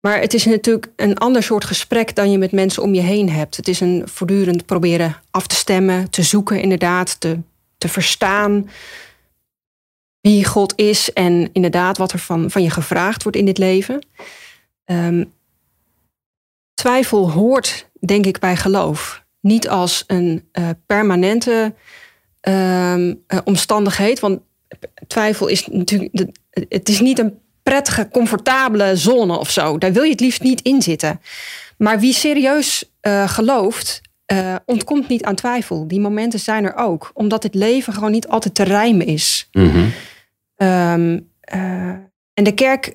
Maar 0.01 0.21
het 0.21 0.35
is 0.35 0.45
natuurlijk 0.45 0.93
een 0.97 1.19
ander 1.19 1.43
soort 1.43 1.65
gesprek 1.65 2.15
dan 2.15 2.31
je 2.31 2.39
met 2.39 2.53
mensen 2.53 2.83
om 2.83 2.95
je 2.95 3.01
heen 3.01 3.31
hebt. 3.31 3.57
Het 3.57 3.69
is 3.69 3.81
een 3.81 4.03
voortdurend 4.05 4.67
proberen 4.67 5.17
af 5.31 5.47
te 5.47 5.55
stemmen, 5.55 6.11
te 6.11 6.23
zoeken 6.23 6.61
inderdaad, 6.61 7.21
te 7.21 7.39
te 7.85 7.91
verstaan 7.91 8.71
wie 10.21 10.45
God 10.45 10.73
is 10.77 11.13
en 11.13 11.51
inderdaad 11.53 11.99
wat 11.99 12.13
er 12.13 12.19
van, 12.19 12.51
van 12.51 12.63
je 12.63 12.71
gevraagd 12.71 13.23
wordt 13.23 13.39
in 13.39 13.45
dit 13.45 13.59
leven. 13.59 14.07
Um, 14.85 15.33
twijfel 16.75 17.31
hoort, 17.31 17.91
denk 18.01 18.27
ik, 18.27 18.39
bij 18.39 18.57
geloof. 18.57 19.25
niet 19.41 19.69
als 19.69 20.05
een 20.07 20.49
uh, 20.53 20.69
permanente 20.87 21.75
uh, 22.49 23.11
omstandigheid. 23.45 24.21
Want 24.21 24.41
twijfel 25.07 25.47
is 25.47 25.67
natuurlijk. 25.67 26.37
Het 26.51 26.89
is 26.89 27.01
niet 27.01 27.19
een 27.19 27.39
prettige, 27.63 28.09
comfortabele 28.13 28.97
zone 28.97 29.39
of 29.39 29.51
zo. 29.51 29.79
Daar 29.79 29.93
wil 29.93 30.03
je 30.03 30.11
het 30.11 30.21
liefst 30.21 30.43
niet 30.43 30.61
in 30.61 30.83
zitten. 30.83 31.21
Maar 31.79 32.01
wie 32.01 32.13
serieus 32.13 32.91
uh, 33.03 33.29
gelooft, 33.29 34.01
uh, 34.33 34.55
ontkomt 34.67 35.09
niet 35.09 35.25
aan 35.25 35.35
twijfel. 35.35 35.89
Die 35.89 36.01
momenten 36.01 36.41
zijn 36.41 36.65
er 36.65 36.75
ook, 36.77 37.11
omdat 37.15 37.43
het 37.43 37.55
leven 37.55 37.93
gewoon 37.93 38.11
niet 38.11 38.29
altijd 38.29 38.55
te 38.55 38.63
rijmen 38.63 39.07
is. 39.07 39.49
Mm 39.53 39.71
-hmm. 39.71 39.93
um, 40.69 41.31
uh, 41.55 41.89
en 42.35 42.45
de 42.45 42.55
kerk 42.55 42.95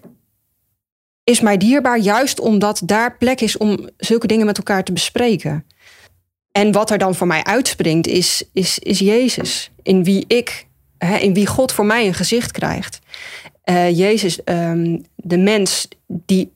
is 1.23 1.39
mij 1.39 1.57
dierbaar, 1.57 1.99
juist 1.99 2.39
omdat 2.39 2.81
daar 2.85 3.17
plek 3.17 3.41
is 3.41 3.57
om 3.57 3.89
zulke 3.97 4.27
dingen 4.27 4.45
met 4.45 4.57
elkaar 4.57 4.83
te 4.83 4.93
bespreken. 4.93 5.65
En 6.51 6.71
wat 6.71 6.89
er 6.89 6.97
dan 6.97 7.15
voor 7.15 7.27
mij 7.27 7.43
uitspringt, 7.43 8.07
is, 8.07 8.43
is, 8.53 8.79
is 8.79 8.99
Jezus. 8.99 9.71
In 9.83 10.03
wie 10.03 10.25
ik, 10.27 10.67
hè, 10.97 11.17
in 11.17 11.33
wie 11.33 11.47
God 11.47 11.71
voor 11.71 11.85
mij 11.85 12.07
een 12.07 12.13
gezicht 12.13 12.51
krijgt. 12.51 12.99
Uh, 13.65 13.97
Jezus, 13.97 14.39
um, 14.45 15.05
de 15.15 15.37
mens 15.37 15.87
die 16.07 16.51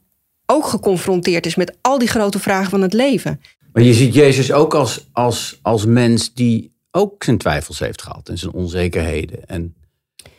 ook 0.45 0.65
geconfronteerd 0.65 1.45
is 1.45 1.55
met 1.55 1.77
al 1.81 1.97
die 1.97 2.07
grote 2.07 2.39
vragen 2.39 2.69
van 2.69 2.81
het 2.81 2.93
leven. 2.93 3.41
Maar 3.73 3.83
je 3.83 3.93
ziet 3.93 4.13
Jezus 4.13 4.51
ook 4.51 4.73
als, 4.73 5.07
als, 5.11 5.59
als 5.61 5.85
mens 5.85 6.33
die 6.33 6.71
ook 6.91 7.23
zijn 7.23 7.37
twijfels 7.37 7.79
heeft 7.79 8.01
gehad 8.01 8.29
en 8.29 8.37
zijn 8.37 8.51
onzekerheden. 8.51 9.45
En 9.45 9.75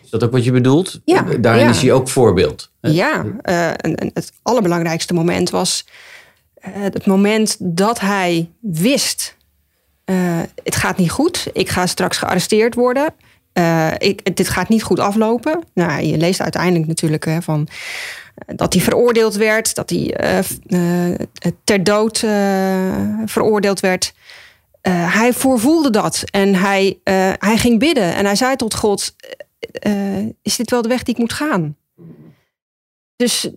is 0.03 0.11
dat 0.11 0.25
ook 0.25 0.33
wat 0.33 0.45
je 0.45 0.53
bedoelt? 0.53 1.01
Ja, 1.05 1.23
Daarin 1.23 1.65
ja. 1.65 1.71
is 1.71 1.81
hij 1.81 1.93
ook 1.93 2.09
voorbeeld. 2.09 2.71
Hè? 2.81 2.91
Ja, 2.91 3.25
uh, 3.25 3.69
en, 3.69 3.95
en 3.95 4.11
het 4.15 4.33
allerbelangrijkste 4.43 5.15
moment 5.15 5.51
was 5.51 5.87
uh, 6.67 6.83
het 6.83 7.07
moment 7.07 7.57
dat 7.59 8.01
hij 8.01 8.51
wist: 8.61 9.37
uh, 10.05 10.41
het 10.63 10.77
gaat 10.77 10.97
niet 10.97 11.11
goed, 11.11 11.47
ik 11.53 11.69
ga 11.69 11.87
straks 11.87 12.17
gearresteerd 12.17 12.75
worden. 12.75 13.15
ik, 13.99 14.37
dit 14.37 14.49
gaat 14.49 14.69
niet 14.69 14.83
goed 14.83 14.99
aflopen. 14.99 15.63
Nou, 15.75 16.03
je 16.03 16.17
leest 16.17 16.41
uiteindelijk 16.41 16.87
natuurlijk 16.87 17.25
hè, 17.25 17.43
van 17.43 17.69
dat 18.47 18.73
hij 18.73 18.83
veroordeeld 18.83 19.35
werd, 19.35 19.75
dat 19.75 19.91
hij 19.91 20.43
uh, 20.69 21.15
ter 21.65 21.85
dood 21.85 22.23
uh, 22.23 23.19
veroordeeld 23.25 23.81
werd. 23.81 24.15
Hij 24.91 25.33
voorvoelde 25.33 25.91
dat 25.91 26.23
en 26.31 26.55
hij, 26.55 26.99
hij 27.39 27.57
ging 27.57 27.79
bidden 27.79 28.15
en 28.15 28.25
hij 28.25 28.37
zei 28.37 28.57
tot 28.57 28.75
God: 28.75 29.17
Is 30.43 30.57
dit 30.57 30.71
wel 30.71 30.83
de 30.83 30.89
weg 30.89 31.03
die 31.03 31.15
ik 31.15 31.21
moet 31.21 31.33
gaan? 31.33 31.77
Dus 33.17 33.51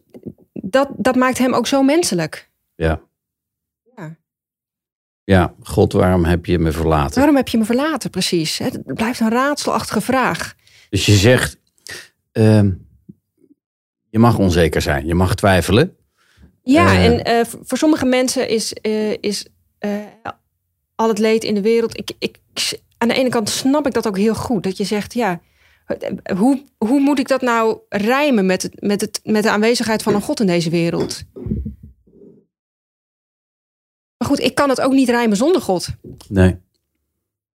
dat, 0.53 0.89
dat 0.97 1.15
maakt 1.15 1.37
hem 1.37 1.53
ook 1.53 1.67
zo 1.67 1.83
menselijk. 1.83 2.49
Ja. 2.75 3.01
Ja. 3.95 4.15
Ja, 5.23 5.53
God, 5.63 5.93
waarom 5.93 6.25
heb 6.25 6.45
je 6.45 6.59
me 6.59 6.71
verlaten? 6.71 7.15
Waarom 7.15 7.35
heb 7.35 7.47
je 7.47 7.57
me 7.57 7.65
verlaten, 7.65 8.09
precies? 8.09 8.57
Het 8.57 8.93
blijft 8.93 9.19
een 9.19 9.29
raadselachtige 9.29 10.01
vraag. 10.01 10.55
Dus 10.89 11.05
je 11.05 11.15
zegt. 11.15 11.57
Uh, 12.33 12.61
je 14.17 14.23
mag 14.23 14.37
onzeker 14.37 14.81
zijn, 14.81 15.05
je 15.05 15.15
mag 15.15 15.35
twijfelen. 15.35 15.97
Ja, 16.63 16.93
uh, 16.93 17.05
en 17.05 17.29
uh, 17.29 17.45
voor 17.61 17.77
sommige 17.77 18.05
mensen 18.05 18.49
is, 18.49 18.73
uh, 18.81 19.11
is 19.19 19.47
al 20.95 21.07
het 21.07 21.19
leed 21.19 21.43
in 21.43 21.55
de 21.55 21.61
wereld. 21.61 21.97
Ik, 21.97 22.11
ik, 22.19 22.39
aan 22.97 23.07
de 23.07 23.13
ene 23.13 23.29
kant 23.29 23.49
snap 23.49 23.87
ik 23.87 23.93
dat 23.93 24.07
ook 24.07 24.17
heel 24.17 24.35
goed. 24.35 24.63
Dat 24.63 24.77
je 24.77 24.83
zegt, 24.83 25.13
ja, 25.13 25.41
hoe, 26.37 26.63
hoe 26.77 26.99
moet 26.99 27.19
ik 27.19 27.27
dat 27.27 27.41
nou 27.41 27.79
rijmen 27.89 28.45
met, 28.45 28.61
het, 28.61 28.81
met, 28.81 29.01
het, 29.01 29.19
met 29.23 29.43
de 29.43 29.51
aanwezigheid 29.51 30.03
van 30.03 30.15
een 30.15 30.21
God 30.21 30.39
in 30.39 30.47
deze 30.47 30.69
wereld? 30.69 31.23
Maar 34.17 34.27
goed, 34.27 34.39
ik 34.39 34.55
kan 34.55 34.69
het 34.69 34.81
ook 34.81 34.93
niet 34.93 35.09
rijmen 35.09 35.37
zonder 35.37 35.61
God. 35.61 35.87
Nee. 36.27 36.57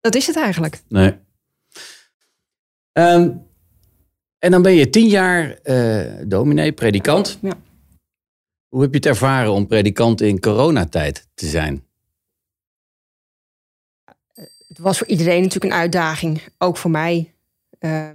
Dat 0.01 0.15
is 0.15 0.27
het 0.27 0.35
eigenlijk. 0.35 0.81
Nee. 0.87 1.19
Um, 2.93 3.51
en 4.43 4.51
dan 4.51 4.61
ben 4.61 4.73
je 4.73 4.89
tien 4.89 5.07
jaar 5.07 5.59
uh, 5.63 6.11
dominee, 6.27 6.71
predikant. 6.71 7.37
Ja. 7.41 7.53
Hoe 8.67 8.81
heb 8.81 8.91
je 8.91 8.97
het 8.97 9.05
ervaren 9.05 9.51
om 9.51 9.67
predikant 9.67 10.21
in 10.21 10.39
coronatijd 10.39 11.27
te 11.33 11.47
zijn? 11.47 11.85
Het 14.67 14.77
was 14.77 14.97
voor 14.97 15.07
iedereen 15.07 15.41
natuurlijk 15.41 15.73
een 15.73 15.79
uitdaging. 15.79 16.41
Ook 16.57 16.77
voor 16.77 16.91
mij. 16.91 17.33
Uh, 17.79 18.09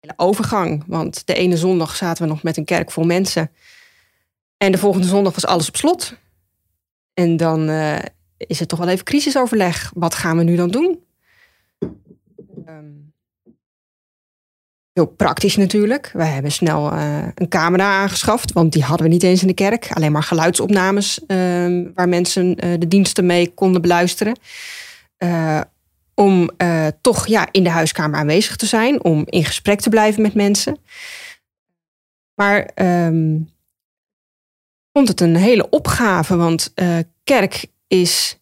hele 0.00 0.14
overgang. 0.16 0.84
Want 0.86 1.26
de 1.26 1.34
ene 1.34 1.56
zondag 1.56 1.96
zaten 1.96 2.22
we 2.22 2.28
nog 2.28 2.42
met 2.42 2.56
een 2.56 2.64
kerk 2.64 2.90
vol 2.90 3.04
mensen. 3.04 3.50
En 4.56 4.72
de 4.72 4.78
volgende 4.78 5.06
zondag 5.06 5.34
was 5.34 5.46
alles 5.46 5.68
op 5.68 5.76
slot. 5.76 6.14
En 7.14 7.36
dan 7.36 7.70
uh, 7.70 7.98
is 8.36 8.58
het 8.58 8.68
toch 8.68 8.78
wel 8.78 8.88
even 8.88 9.04
crisisoverleg. 9.04 9.92
Wat 9.94 10.14
gaan 10.14 10.36
we 10.36 10.42
nu 10.42 10.56
dan 10.56 10.70
doen? 10.70 11.04
Um, 12.66 13.11
Heel 14.92 15.06
praktisch 15.06 15.56
natuurlijk. 15.56 16.10
We 16.12 16.24
hebben 16.24 16.52
snel 16.52 16.92
uh, 16.92 17.26
een 17.34 17.48
camera 17.48 18.00
aangeschaft, 18.00 18.52
want 18.52 18.72
die 18.72 18.82
hadden 18.82 19.06
we 19.06 19.12
niet 19.12 19.22
eens 19.22 19.40
in 19.40 19.46
de 19.46 19.54
kerk. 19.54 19.92
Alleen 19.92 20.12
maar 20.12 20.22
geluidsopnames 20.22 21.20
uh, 21.26 21.90
waar 21.94 22.08
mensen 22.08 22.46
uh, 22.66 22.78
de 22.78 22.88
diensten 22.88 23.26
mee 23.26 23.54
konden 23.54 23.82
beluisteren. 23.82 24.38
Uh, 25.18 25.60
om 26.14 26.50
toch 27.00 27.26
ja, 27.26 27.48
in 27.50 27.64
de 27.64 27.70
huiskamer 27.70 28.18
aanwezig 28.18 28.56
te 28.56 28.66
zijn, 28.66 29.04
om 29.04 29.22
in 29.26 29.44
gesprek 29.44 29.80
te 29.80 29.88
blijven 29.88 30.22
met 30.22 30.34
mensen. 30.34 30.78
Maar 32.34 32.70
um, 32.74 33.50
vond 34.92 35.08
het 35.08 35.20
een 35.20 35.36
hele 35.36 35.70
opgave, 35.70 36.36
want 36.36 36.72
kerk 37.24 37.66
is 37.86 38.38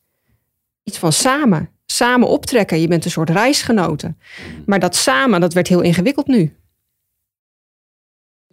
iets 0.83 0.99
van 0.99 1.13
samen 1.13 1.71
samen 2.01 2.29
optrekken. 2.29 2.81
Je 2.81 2.89
bent 2.89 3.05
een 3.05 3.11
soort 3.11 3.31
reisgenoten. 3.31 4.19
Maar 4.67 4.81
dat 4.81 4.97
samen, 4.97 5.41
dat 5.41 5.53
werd 5.53 5.69
heel 5.69 5.81
ingewikkeld 5.81 6.27
nu. 6.27 6.55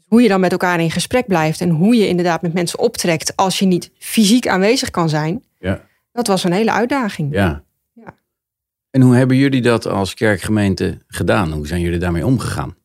Hoe 0.08 0.22
je 0.22 0.28
dan 0.28 0.40
met 0.40 0.52
elkaar 0.52 0.80
in 0.80 0.92
gesprek 0.92 1.28
blijft 1.28 1.62
en 1.62 1.70
hoe 1.70 1.96
je 1.96 2.08
inderdaad 2.08 2.42
met 2.42 2.54
mensen 2.54 2.80
optrekt 2.80 3.36
als 3.36 3.60
je 3.60 3.66
niet 3.66 3.92
fysiek 3.98 4.48
aanwezig 4.48 4.90
kan 4.90 5.10
zijn, 5.10 5.44
ja. 5.60 5.82
dat 6.12 6.28
was 6.28 6.44
een 6.44 6.52
hele 6.52 6.72
uitdaging. 6.72 7.34
Ja. 7.34 7.64
ja. 7.94 8.18
En 8.90 9.02
hoe 9.02 9.16
hebben 9.16 9.38
jullie 9.38 9.62
dat 9.62 9.86
als 9.86 10.14
kerkgemeente 10.14 10.98
gedaan? 11.08 11.52
Hoe 11.52 11.68
zijn 11.68 11.82
jullie 11.82 12.00
daarmee 12.00 12.26
omgegaan? 12.26 12.76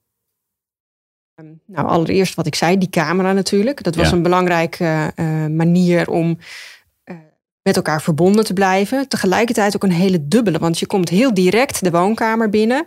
Um, 1.41 1.61
nou, 1.67 1.89
allereerst 1.89 2.35
wat 2.35 2.47
ik 2.47 2.55
zei, 2.55 2.79
die 2.79 2.91
camera 2.91 3.33
natuurlijk. 3.33 3.83
Dat 3.83 3.95
was 3.95 4.09
Ja. 4.09 4.17
een 4.17 4.23
belangrijke 4.23 5.13
uh, 5.17 5.47
manier 5.47 6.11
om 6.11 6.39
met 7.63 7.77
elkaar 7.77 8.03
verbonden 8.03 8.45
te 8.45 8.53
blijven. 8.53 9.09
Tegelijkertijd 9.09 9.75
ook 9.75 9.83
een 9.83 9.93
hele 9.93 10.29
dubbele, 10.29 10.59
want 10.59 10.79
je 10.79 10.87
komt 10.87 11.09
heel 11.09 11.35
direct 11.35 11.85
de 11.85 11.91
woonkamer 11.91 12.49
binnen. 12.49 12.87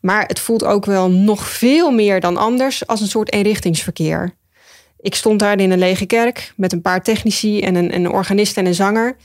Maar 0.00 0.26
het 0.26 0.40
voelt 0.40 0.64
ook 0.64 0.84
wel 0.84 1.10
nog 1.10 1.48
veel 1.48 1.90
meer 1.90 2.20
dan 2.20 2.36
anders 2.36 2.86
als 2.86 3.00
een 3.00 3.06
soort 3.08 3.32
eenrichtingsverkeer. 3.32 4.34
Ik 5.00 5.14
stond 5.14 5.38
daar 5.38 5.60
in 5.60 5.70
een 5.70 5.78
lege 5.78 6.06
kerk 6.06 6.52
met 6.56 6.72
een 6.72 6.82
paar 6.82 7.02
technici 7.02 7.60
en 7.60 7.74
een, 7.74 7.94
een 7.94 8.10
organist 8.10 8.56
en 8.56 8.66
een 8.66 8.74
zanger. 8.74 9.16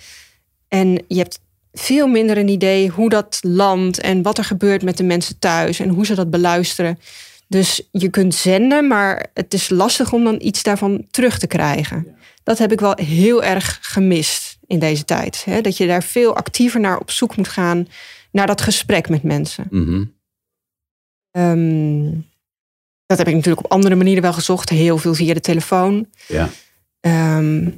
En 0.67 1.03
je 1.07 1.17
hebt 1.17 1.39
veel 1.73 2.07
minder 2.07 2.37
een 2.37 2.47
idee 2.47 2.89
hoe 2.89 3.09
dat 3.09 3.39
landt 3.41 3.99
en 3.99 4.21
wat 4.21 4.37
er 4.37 4.43
gebeurt 4.43 4.83
met 4.83 4.97
de 4.97 5.03
mensen 5.03 5.39
thuis 5.39 5.79
en 5.79 5.89
hoe 5.89 6.05
ze 6.05 6.15
dat 6.15 6.29
beluisteren. 6.29 6.99
Dus 7.47 7.87
je 7.91 8.09
kunt 8.09 8.35
zenden, 8.35 8.87
maar 8.87 9.25
het 9.33 9.53
is 9.53 9.69
lastig 9.69 10.13
om 10.13 10.23
dan 10.23 10.35
iets 10.39 10.63
daarvan 10.63 11.05
terug 11.11 11.39
te 11.39 11.47
krijgen. 11.47 12.07
Dat 12.43 12.57
heb 12.57 12.71
ik 12.71 12.79
wel 12.79 12.93
heel 12.95 13.43
erg 13.43 13.79
gemist 13.81 14.46
in 14.67 14.79
deze 14.79 15.05
tijd. 15.05 15.43
Hè? 15.45 15.61
Dat 15.61 15.77
je 15.77 15.87
daar 15.87 16.03
veel 16.03 16.35
actiever 16.35 16.79
naar 16.79 16.97
op 16.97 17.11
zoek 17.11 17.37
moet 17.37 17.47
gaan, 17.47 17.87
naar 18.31 18.47
dat 18.47 18.61
gesprek 18.61 19.09
met 19.09 19.23
mensen. 19.23 19.67
Mhm. 19.69 20.03
Um, 21.31 22.25
dat 23.05 23.17
heb 23.17 23.27
ik 23.27 23.35
natuurlijk 23.35 23.65
op 23.65 23.71
andere 23.71 23.95
manieren 23.95 24.23
wel 24.23 24.33
gezocht. 24.33 24.69
Heel 24.69 24.97
veel 24.97 25.13
via 25.13 25.33
de 25.33 25.39
telefoon. 25.39 26.07
Ja. 26.27 26.49
Um, 27.37 27.75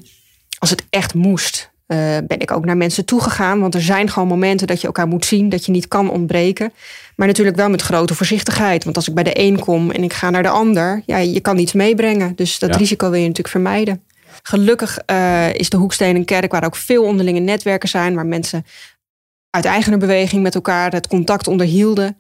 als 0.58 0.70
het 0.70 0.86
echt 0.90 1.14
moest, 1.14 1.72
uh, 1.88 1.98
ben 2.28 2.40
ik 2.40 2.52
ook 2.52 2.66
naar 2.66 2.78
mensen 2.78 3.06
toegegaan. 3.06 3.60
Want 3.60 3.76
er 3.76 3.82
zijn 3.82 4.10
gewoon 4.10 4.28
momenten 4.28 4.68
dat 4.68 4.82
je 4.82 4.88
elkaar 4.88 5.08
moet 5.08 5.26
zien, 5.26 5.50
dat 5.50 5.66
je 5.66 5.72
niet 5.72 5.88
kan 5.88 6.10
ontbreken. 6.10 6.74
Maar 7.16 7.28
natuurlijk 7.28 7.58
wel 7.58 7.70
met 7.70 7.82
grote 7.82 8.16
voorzichtigheid. 8.16 8.84
Want 8.84 8.96
als 8.96 9.08
ik 9.08 9.14
bij 9.14 9.24
de 9.24 9.40
een 9.40 9.60
kom 9.60 9.92
en 9.92 10.04
ik 10.04 10.14
ga 10.14 10.30
naar 10.30 10.44
de 10.44 10.50
ander, 10.50 11.04
ja, 11.06 11.18
je 11.18 11.40
kan 11.40 11.56
niets 11.56 11.74
meebrengen. 11.74 12.36
Dus 12.36 12.60
dat 12.60 12.70
Ja. 12.70 12.78
risico 12.78 13.06
wil 13.10 13.20
je 13.20 13.28
natuurlijk 13.28 13.50
vermijden. 13.50 14.04
Gelukkig 14.42 15.00
uh, 15.12 15.54
is 15.54 15.70
de 15.70 15.78
Hoeksteen 15.78 16.16
een 16.16 16.26
kerk 16.26 16.52
waar 16.52 16.66
ook 16.66 16.76
veel 16.76 17.04
onderlinge 17.04 17.40
netwerken 17.40 17.90
zijn, 17.90 18.16
waar 18.16 18.26
mensen 18.26 18.66
uit 19.50 19.66
eigene 19.66 19.98
beweging 19.98 20.44
met 20.44 20.56
elkaar 20.56 20.92
het 20.92 21.08
contact 21.08 21.48
onderhielden. 21.48 22.18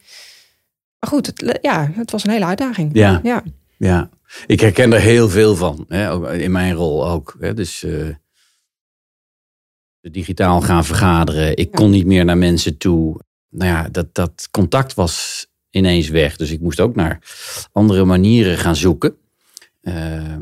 Maar 0.99 1.09
goed, 1.09 1.25
het, 1.25 1.59
ja, 1.61 1.91
het 1.93 2.11
was 2.11 2.23
een 2.23 2.31
hele 2.31 2.45
uitdaging. 2.45 2.89
Ja. 2.93 3.19
Ja. 3.23 3.43
Ja, 3.77 4.09
ik 4.45 4.59
herken 4.59 4.93
er 4.93 4.99
heel 4.99 5.29
veel 5.29 5.55
van. 5.55 5.85
Hè? 5.87 6.11
ook 6.11 6.27
In 6.27 6.51
mijn 6.51 6.73
rol 6.73 7.07
ook. 7.09 7.35
Hè? 7.39 7.53
Dus 7.53 7.83
uh, 7.83 8.09
digitaal 10.01 10.61
gaan 10.61 10.85
vergaderen. 10.85 11.57
Ik 11.57 11.69
Ja. 11.71 11.77
kon 11.77 11.89
niet 11.89 12.05
meer 12.05 12.25
naar 12.25 12.37
mensen 12.37 12.77
toe. 12.77 13.19
Nou 13.49 13.71
ja, 13.71 13.89
dat, 13.89 14.15
dat 14.15 14.47
contact 14.51 14.93
was 14.93 15.47
ineens 15.69 16.09
weg. 16.09 16.35
Dus 16.35 16.51
ik 16.51 16.61
moest 16.61 16.79
ook 16.79 16.95
naar 16.95 17.19
andere 17.71 18.05
manieren 18.05 18.57
gaan 18.57 18.75
zoeken. 18.75 19.15
Uh, 19.81 20.35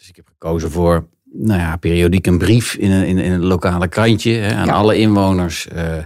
dus 0.00 0.08
ik 0.08 0.16
heb 0.16 0.26
gekozen 0.28 0.70
voor 0.70 1.06
nou 1.32 1.60
ja, 1.60 1.76
periodiek 1.76 2.26
een 2.26 2.38
brief 2.38 2.74
in 2.74 2.90
een, 2.90 3.06
in, 3.06 3.18
in 3.18 3.32
een 3.32 3.44
lokale 3.44 3.88
krantje 3.88 4.32
hè, 4.32 4.54
aan 4.54 4.66
Ja. 4.66 4.72
alle 4.72 4.98
inwoners. 4.98 5.68
Eh, 5.68 5.96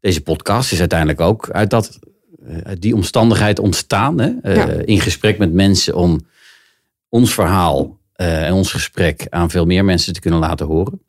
deze 0.00 0.20
podcast 0.20 0.72
is 0.72 0.78
uiteindelijk 0.78 1.20
ook 1.20 1.50
uit, 1.50 1.70
dat, 1.70 1.98
eh, 2.46 2.56
uit 2.56 2.82
die 2.82 2.94
omstandigheid 2.94 3.58
ontstaan. 3.58 4.18
Hè? 4.18 4.32
Eh, 4.42 4.56
Ja. 4.56 4.66
In 4.66 5.00
gesprek 5.00 5.38
met 5.38 5.52
mensen 5.52 5.94
om 5.94 6.20
ons 7.08 7.34
verhaal 7.34 7.98
en 8.12 8.52
ons 8.52 8.70
gesprek 8.70 9.26
aan 9.30 9.50
veel 9.50 9.66
meer 9.66 9.84
mensen 9.84 10.12
te 10.12 10.20
kunnen 10.20 10.40
laten 10.40 10.66
horen. 10.66 11.00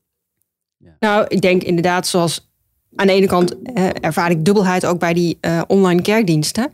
Nou, 0.99 1.25
ik 1.27 1.41
denk 1.41 1.63
inderdaad, 1.63 2.07
zoals 2.07 2.49
aan 2.95 3.07
de 3.07 3.13
ene 3.13 3.27
kant 3.27 3.55
ervaar 4.01 4.31
ik 4.31 4.45
dubbelheid 4.45 4.85
ook 4.85 4.99
bij 4.99 5.13
die 5.13 5.37
online 5.67 6.01
kerkdiensten. 6.01 6.71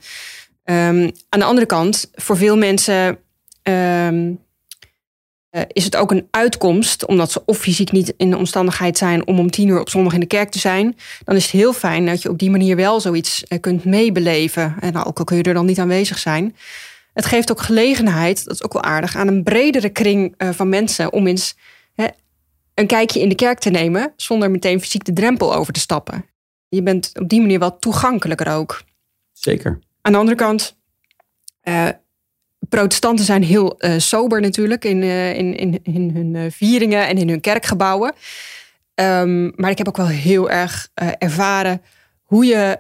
Ehm, 0.64 1.10
aan 1.30 1.40
de 1.40 1.46
andere 1.46 1.66
kant, 1.66 2.10
voor 2.14 2.38
veel 2.38 2.58
mensen 2.58 3.18
ehm, 3.62 4.32
eh, 5.52 5.62
is 5.68 5.84
het 5.84 5.96
ook 5.96 6.12
een 6.12 6.28
uitkomst, 6.30 7.06
omdat 7.06 7.32
ze 7.32 7.42
of 7.46 7.58
fysiek 7.58 7.92
niet 7.92 8.14
in 8.18 8.30
de 8.30 8.38
omstandigheid 8.38 8.98
zijn 8.98 9.28
om 9.28 9.40
om 9.40 9.52
tien 9.52 9.68
uur 9.68 9.80
op 9.80 9.90
zondag 9.90 10.14
in 10.14 10.20
de 10.20 10.26
kerk 10.26 10.50
te 10.50 10.60
zijn. 10.60 10.98
Dan 11.24 11.36
is 11.36 11.44
het 11.44 11.52
heel 11.52 11.74
fijn 11.74 12.06
dat 12.06 12.22
je 12.22 12.30
op 12.30 12.40
die 12.40 12.50
manier 12.50 12.76
wel 12.76 13.00
zoiets 13.00 13.44
eh, 13.44 13.60
kunt 13.60 13.86
meebeleven. 13.86 14.76
En 14.80 15.04
ook 15.04 15.20
al 15.20 15.24
kun 15.24 15.38
je 15.38 15.44
er 15.44 15.54
dan 15.54 15.66
niet 15.66 15.80
aanwezig 15.80 16.18
zijn. 16.18 16.56
Het 17.14 17.26
geeft 17.26 17.52
ook 17.52 17.62
gelegenheid, 17.62 18.46
dat 18.46 18.54
is 18.54 18.64
ook 18.64 18.74
wel 18.74 18.84
aardig, 18.84 19.16
aan 19.16 19.28
een 19.28 19.44
bredere 19.44 19.90
kring 19.90 20.34
eh, 20.38 20.50
van 20.50 20.70
mensen 20.70 21.14
om 21.14 21.28
eens 21.28 21.56
hè, 21.94 22.08
een 22.74 22.88
kijkje 22.88 23.20
in 23.20 23.30
de 23.30 23.36
kerk 23.36 23.60
te 23.60 23.70
nemen 23.70 24.14
zonder 24.16 24.52
meteen 24.52 24.82
fysiek 24.82 25.06
de 25.06 25.14
drempel 25.14 25.56
over 25.56 25.74
te 25.74 25.80
stappen. 25.80 26.26
Je 26.70 26.84
bent 26.84 27.12
op 27.20 27.30
die 27.30 27.42
manier 27.42 27.60
wel 27.60 27.80
toegankelijker 27.80 28.54
ook. 28.54 28.84
Zeker. 29.34 29.80
Aan 30.02 30.12
de 30.12 30.18
andere 30.18 30.38
kant, 30.38 30.78
protestanten 32.72 33.26
zijn 33.26 33.44
heel 33.44 33.80
eh, 33.80 33.94
sober 33.98 34.42
natuurlijk 34.42 34.86
in, 34.86 35.02
eh, 35.02 35.38
in, 35.38 35.56
in, 35.56 35.80
in 35.84 36.12
hun 36.14 36.36
eh, 36.36 36.52
vieringen 36.52 37.08
en 37.08 37.18
in 37.18 37.30
hun 37.30 37.42
kerkgebouwen. 37.42 38.14
Ehm, 38.94 39.50
maar 39.56 39.70
ik 39.70 39.78
heb 39.78 39.88
ook 39.88 39.98
wel 39.98 40.08
heel 40.08 40.50
erg 40.50 40.88
ervaren 41.18 41.82
hoe 42.24 42.46
je 42.46 42.80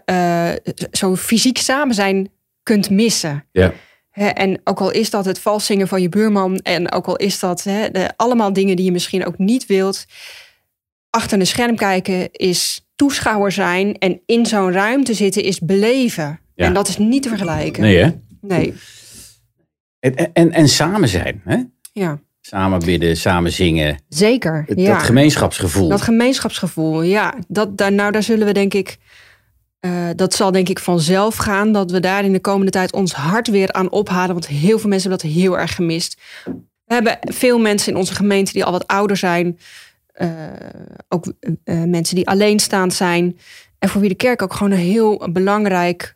zo 0.91 1.15
fysiek 1.15 1.57
samen 1.57 1.95
zijn 1.95 2.29
kunt 2.63 2.89
missen. 2.89 3.45
Ja. 3.51 3.74
En 4.13 4.62
ook 4.63 4.79
al 4.79 4.91
is 4.91 5.10
dat 5.10 5.25
het 5.25 5.39
vals 5.39 5.65
zingen 5.65 5.88
van 5.88 6.01
je 6.01 6.10
buurman, 6.10 6.57
en 6.57 6.91
ook 6.91 7.05
al 7.05 7.15
is 7.15 7.39
dat 7.39 7.62
de, 7.62 8.12
allemaal 8.15 8.53
dingen 8.53 8.75
die 8.75 8.86
je 8.86 8.91
misschien 8.91 9.25
ook 9.25 9.38
niet 9.38 9.65
wilt, 9.65 10.05
achter 11.10 11.39
een 11.39 11.48
scherm 11.48 11.75
kijken 11.75 12.31
is 12.31 12.86
toeschouwer 12.95 13.51
zijn 13.51 13.98
en 13.98 14.21
in 14.25 14.45
zo'n 14.45 14.71
ruimte 14.71 15.13
zitten 15.13 15.43
is 15.43 15.60
beleven. 15.60 16.39
Ja. 16.55 16.65
En 16.65 16.74
dat 16.74 16.88
is 16.88 16.98
niet 16.98 17.24
te 17.24 17.29
vergelijken. 17.29 17.81
Nee, 17.81 17.98
hè? 17.98 18.10
Nee. 18.41 18.74
En, 20.01 20.34
en, 20.34 20.51
en 20.51 20.67
samen 20.70 21.08
zijn. 21.08 21.41
Hè? 21.46 21.58
Ja, 21.93 22.20
Samen 22.41 22.79
bidden, 22.79 23.17
samen 23.17 23.51
zingen. 23.51 24.00
zeker. 24.10 24.63
Het- 24.67 24.79
ja. 24.79 24.93
Dat 24.93 25.03
gemeenschapsgevoel. 25.03 25.89
Dat 25.89 26.01
gemeenschapsgevoel, 26.01 27.01
ja. 27.01 27.34
Dat, 27.48 27.77
daar, 27.77 27.91
nou, 27.91 28.12
daar 28.12 28.24
zullen 28.24 28.48
we 28.48 28.53
denk 28.53 28.74
ik... 28.74 28.98
eh, 29.79 29.91
dat 30.15 30.34
zal 30.34 30.51
denk 30.51 30.70
ik 30.70 30.79
vanzelf 30.79 31.36
gaan. 31.36 31.72
Dat 31.72 31.91
we 31.91 32.00
daar 32.00 32.24
in 32.25 32.31
de 32.31 32.39
komende 32.39 32.72
tijd 32.72 32.93
ons 32.93 33.13
hart 33.13 33.48
weer 33.48 33.72
aan 33.74 33.91
ophalen. 33.91 34.31
Want 34.34 34.48
heel 34.48 34.79
veel 34.79 34.89
mensen 34.89 35.10
hebben 35.10 35.27
dat 35.29 35.38
heel 35.38 35.58
erg 35.58 35.75
gemist. 35.75 36.22
We 36.86 36.93
hebben 36.93 37.17
veel 37.22 37.60
mensen 37.60 37.91
in 37.91 37.98
onze 37.98 38.15
gemeente 38.15 38.51
die 38.53 38.65
al 38.65 38.72
wat 38.72 38.88
ouder 38.88 39.17
zijn. 39.17 39.58
Eh, 40.12 40.29
ook 41.10 41.34
eh, 41.63 41.84
mensen 41.84 42.15
die 42.15 42.27
alleenstaand 42.27 42.93
zijn. 42.93 43.38
En 43.79 43.89
voor 43.89 44.01
wie 44.01 44.10
de 44.10 44.15
kerk 44.15 44.41
ook 44.41 44.53
gewoon 44.53 44.72
een 44.72 44.77
heel 44.77 45.27
belangrijk 45.31 46.15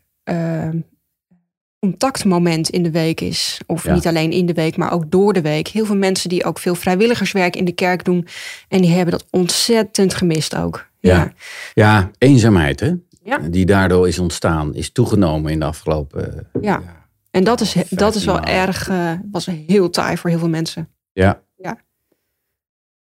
contactmoment 1.90 2.70
in 2.70 2.84
de 2.84 2.92
week 2.92 3.22
is. 3.22 3.60
Of 3.66 3.84
Ja. 3.84 3.94
niet 3.94 4.08
alleen 4.08 4.32
in 4.32 4.46
de 4.46 4.54
week, 4.54 4.78
maar 4.78 4.92
ook 4.92 5.12
door 5.12 5.34
de 5.34 5.42
week. 5.42 5.68
Heel 5.68 5.86
veel 5.86 5.96
mensen 5.96 6.30
die 6.30 6.44
ook 6.46 6.60
veel 6.60 6.76
vrijwilligerswerk 6.76 7.56
in 7.56 7.66
de 7.66 7.72
kerk 7.72 8.04
doen. 8.06 8.28
En 8.68 8.82
die 8.82 8.92
hebben 8.92 9.12
dat 9.12 9.26
ontzettend 9.30 10.14
gemist 10.14 10.56
ook. 10.56 10.88
Ja. 11.00 11.16
Ja, 11.16 11.34
Ja, 11.74 12.12
eenzaamheid, 12.18 12.80
hè? 12.80 12.92
Ja. 13.24 13.38
Die 13.38 13.66
daardoor 13.66 14.08
is 14.08 14.20
ontstaan, 14.20 14.76
is 14.76 14.92
toegenomen 14.92 15.52
in 15.52 15.60
de 15.60 15.66
afgelopen. 15.66 16.34
eh, 16.54 16.62
Ja. 16.62 16.82
en 17.32 17.44
dat 17.44 17.62
is, 17.62 17.76
dat 17.90 18.16
is 18.16 18.26
wel 18.26 18.36
15 18.36 18.56
jaar. 18.56 18.68
erg, 18.68 18.90
eh, 18.90 19.12
was 19.32 19.46
heel 19.68 19.90
taai 19.90 20.18
voor 20.18 20.30
heel 20.30 20.40
veel 20.40 20.50
mensen. 20.50 20.90
Ja. 21.14 21.42
Ja. 21.56 21.78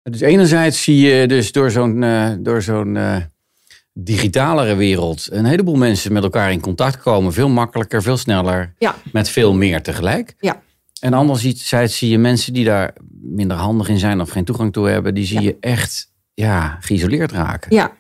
Dus 0.04 0.19
enerzijds 0.21 0.84
zie 0.84 1.00
je 1.08 1.28
dus 1.28 1.52
door 1.52 1.71
zo'n 1.71 2.04
eh, 2.04 2.32
door 2.39 2.62
zo'n 2.62 2.98
digitalere 3.97 4.75
wereld 4.75 5.27
een 5.31 5.45
heleboel 5.45 5.75
mensen 5.75 6.13
met 6.13 6.23
elkaar 6.23 6.51
in 6.51 6.60
contact 6.60 6.97
komen. 6.97 7.34
Veel 7.34 7.49
makkelijker, 7.49 8.01
veel 8.01 8.17
sneller, 8.17 8.73
Ja. 8.79 8.95
met 9.12 9.29
veel 9.29 9.53
meer 9.53 9.81
tegelijk. 9.84 10.36
Ja. 10.39 10.62
En 10.99 11.13
anderzijds 11.13 11.97
zie 11.97 12.10
je 12.10 12.17
mensen 12.17 12.53
die 12.53 12.65
daar 12.65 12.93
minder 13.21 13.58
handig 13.58 13.89
in 13.89 13.99
zijn 13.99 14.21
of 14.21 14.29
geen 14.29 14.45
toegang 14.45 14.73
toe 14.73 14.88
hebben, 14.89 15.13
die 15.13 15.25
zie 15.25 15.39
Ja. 15.41 15.45
je 15.45 15.58
echt 15.60 16.12
ja, 16.34 16.77
geïsoleerd 16.81 17.31
raken. 17.31 17.75
Ja, 17.75 17.91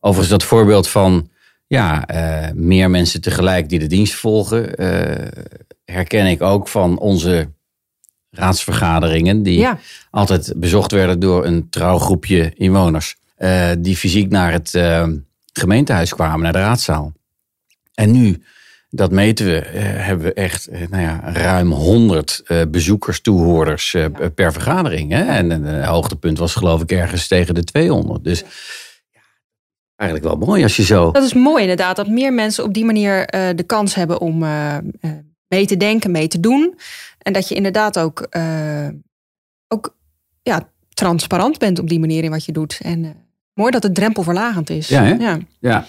Overigens 0.00 0.30
dat 0.30 0.42
voorbeeld 0.48 0.88
van 0.88 1.28
ja, 1.66 2.06
eh, 2.06 2.52
meer 2.54 2.90
mensen 2.90 3.20
tegelijk 3.20 3.68
die 3.68 3.78
de 3.78 3.86
dienst 3.86 4.14
volgen, 4.14 4.76
eh, 4.76 5.42
herken 5.84 6.26
ik 6.26 6.42
ook 6.42 6.68
van 6.68 6.98
onze 6.98 7.48
raadsvergaderingen, 8.30 9.42
die 9.42 9.58
ja, 9.58 9.78
altijd 10.10 10.52
bezocht 10.56 10.92
werden 10.92 11.20
door 11.20 11.44
een 11.44 11.68
trouw 11.70 11.98
groepje 11.98 12.52
inwoners, 12.54 13.16
eh, 13.34 13.70
die 13.78 13.96
fysiek 13.96 14.30
naar 14.30 14.52
het 14.52 14.74
eh, 14.74 15.08
gemeentehuis 15.52 16.14
kwamen, 16.14 16.42
naar 16.42 16.52
de 16.52 16.58
raadzaal. 16.58 17.12
En 17.94 18.10
nu, 18.10 18.42
dat 18.90 19.10
meten 19.10 19.46
we, 19.46 19.58
eh, 19.58 19.82
hebben 19.82 20.26
we 20.26 20.32
echt 20.32 20.70
nou 20.90 21.02
ja, 21.02 21.20
ruim 21.32 21.70
100 21.70 22.42
eh, 22.46 22.62
bezoekers, 22.68 23.20
toehoorders 23.20 23.94
eh, 23.94 24.04
per 24.34 24.52
vergadering. 24.52 25.12
Hè? 25.12 25.24
En 25.24 25.80
eh, 25.80 25.88
hoogtepunt 25.88 26.38
was 26.38 26.54
geloof 26.54 26.82
ik 26.82 26.92
ergens 26.92 27.26
tegen 27.26 27.54
de 27.54 27.64
200. 27.64 28.24
Dus 28.24 28.44
eigenlijk 29.96 30.30
wel 30.30 30.46
mooi 30.46 30.62
als 30.62 30.76
je 30.76 30.84
zo... 30.84 31.10
dat 31.12 31.22
is 31.22 31.34
mooi 31.34 31.62
inderdaad. 31.62 31.96
Dat 31.96 32.08
meer 32.08 32.32
mensen 32.32 32.64
op 32.64 32.74
die 32.74 32.84
manier 32.84 33.26
de 33.56 33.64
kans 33.66 33.94
hebben 33.94 34.20
om 34.20 34.38
mee 35.48 35.66
te 35.66 35.76
denken, 35.76 36.10
mee 36.10 36.28
te 36.28 36.40
doen. 36.40 36.78
En 37.18 37.32
dat 37.32 37.48
je 37.48 37.54
inderdaad 37.54 37.98
ook, 37.98 38.28
ook 39.68 39.96
ja, 40.42 40.68
transparant 40.88 41.58
bent 41.58 41.78
op 41.78 41.88
die 41.88 42.00
manier 42.00 42.24
in 42.24 42.30
wat 42.30 42.44
je 42.44 42.52
doet. 42.52 42.80
En 42.82 43.23
mooi 43.54 43.70
dat 43.70 43.82
het 43.82 43.94
drempelverlagend 43.94 44.70
is. 44.70 44.88
Ja, 44.88 45.02
hè? 45.02 45.14
ja. 45.14 45.38
Ja. 45.58 45.86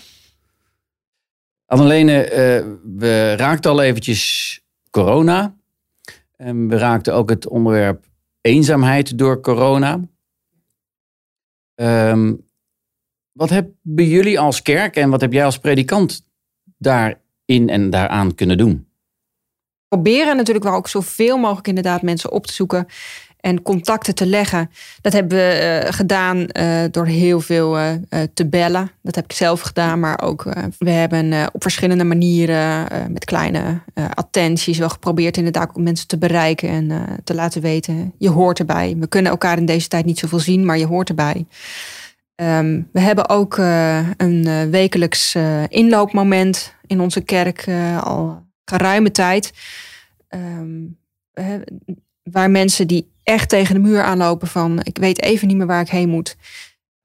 Annelene, 1.65 2.23
eh, 2.23 2.65
we 2.97 3.35
raakten 3.35 3.71
al 3.71 3.81
eventjes 3.81 4.61
corona. 4.89 5.55
En 6.35 6.67
we 6.67 6.77
raakten 6.77 7.13
ook 7.13 7.29
het 7.29 7.47
onderwerp 7.47 8.05
eenzaamheid 8.41 9.17
door 9.17 9.41
corona. 9.41 9.99
Ehm, 11.75 12.33
wat 13.31 13.49
hebben 13.49 14.05
jullie 14.07 14.39
als 14.39 14.61
kerk 14.61 14.95
en 14.95 15.09
wat 15.09 15.21
heb 15.21 15.33
jij 15.33 15.45
als 15.45 15.59
predikant 15.59 16.25
daarin 16.77 17.69
en 17.69 17.89
daaraan 17.89 18.35
kunnen 18.35 18.57
doen? 18.57 18.87
proberen 19.87 20.35
natuurlijk 20.35 20.65
wel 20.65 20.73
ook 20.73 20.87
zoveel 20.87 21.37
mogelijk 21.37 21.67
inderdaad 21.67 22.01
mensen 22.01 22.31
op 22.31 22.45
te 22.47 22.53
zoeken 22.53 22.87
en 23.45 23.61
contacten 23.61 24.15
te 24.15 24.25
leggen. 24.25 24.69
Dat 25.01 25.13
hebben 25.13 25.37
we 25.37 25.43
eh, 25.43 25.93
gedaan 25.93 26.47
eh, 26.47 26.83
door 26.91 27.05
heel 27.05 27.39
veel 27.39 27.77
eh, 27.77 27.89
te 28.33 28.47
bellen. 28.47 28.91
Dat 29.01 29.15
heb 29.15 29.23
ik 29.23 29.31
zelf 29.31 29.61
gedaan, 29.61 29.99
maar 29.99 30.21
ook 30.21 30.43
we 30.77 30.89
hebben 30.89 31.49
op 31.53 31.61
verschillende 31.61 32.03
manieren 32.03 32.87
met 33.11 33.25
kleine 33.25 33.79
attenties 34.13 34.77
wel 34.77 34.89
geprobeerd 34.89 35.37
inderdaad 35.37 35.69
ook 35.69 35.77
mensen 35.77 36.07
te 36.07 36.17
bereiken 36.17 36.69
en 36.69 37.05
te 37.23 37.33
laten 37.33 37.61
weten. 37.61 38.13
Je 38.17 38.29
hoort 38.29 38.59
erbij. 38.59 38.95
We 38.99 39.07
kunnen 39.07 39.31
elkaar 39.31 39.57
in 39.57 39.65
deze 39.65 39.87
tijd 39.87 40.05
niet 40.05 40.19
zoveel 40.19 40.39
zien, 40.39 40.65
maar 40.65 40.77
je 40.77 40.85
hoort 40.85 41.09
erbij. 41.09 41.45
Ehm, 42.35 42.81
we 42.91 42.99
hebben 42.99 43.29
ook 43.29 43.57
een 44.17 44.69
wekelijks 44.69 45.35
inloopmoment 45.67 46.73
in 46.87 46.99
onze 46.99 47.21
kerk 47.21 47.65
al 48.03 48.43
geruime 48.65 49.11
tijd. 49.11 49.53
Ehm, 50.27 50.83
eh, 51.35 51.45
waar 52.31 52.51
mensen 52.51 52.87
die 52.87 53.11
echt 53.23 53.49
tegen 53.49 53.75
de 53.75 53.81
muur 53.81 54.03
aanlopen 54.03 54.47
van 54.47 54.79
ik 54.83 54.97
weet 54.97 55.21
even 55.21 55.47
niet 55.47 55.57
meer 55.57 55.67
waar 55.67 55.81
ik 55.81 55.89
heen 55.89 56.09
moet. 56.09 56.35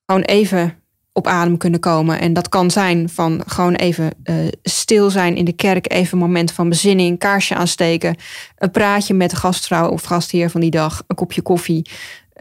Gewoon 0.06 0.22
even 0.22 0.74
op 1.12 1.26
adem 1.26 1.56
kunnen 1.56 1.80
komen. 1.80 2.20
En 2.20 2.32
dat 2.32 2.48
kan 2.48 2.70
zijn 2.70 3.08
van 3.08 3.42
gewoon 3.46 3.74
even 3.74 4.10
eh, 4.22 4.36
stil 4.62 5.10
zijn 5.10 5.36
in 5.36 5.44
de 5.44 5.52
kerk. 5.52 5.92
Even 5.92 6.12
een 6.12 6.24
moment 6.24 6.52
van 6.52 6.68
bezinning, 6.68 7.18
kaarsje 7.18 7.54
aansteken. 7.54 8.16
Een 8.56 8.70
praatje 8.70 9.14
met 9.14 9.30
de 9.30 9.36
gastvrouw 9.36 9.88
of 9.88 10.02
gastheer 10.02 10.50
van 10.50 10.60
die 10.60 10.70
dag. 10.70 11.02
Een 11.06 11.16
kopje 11.16 11.42
koffie. 11.42 11.86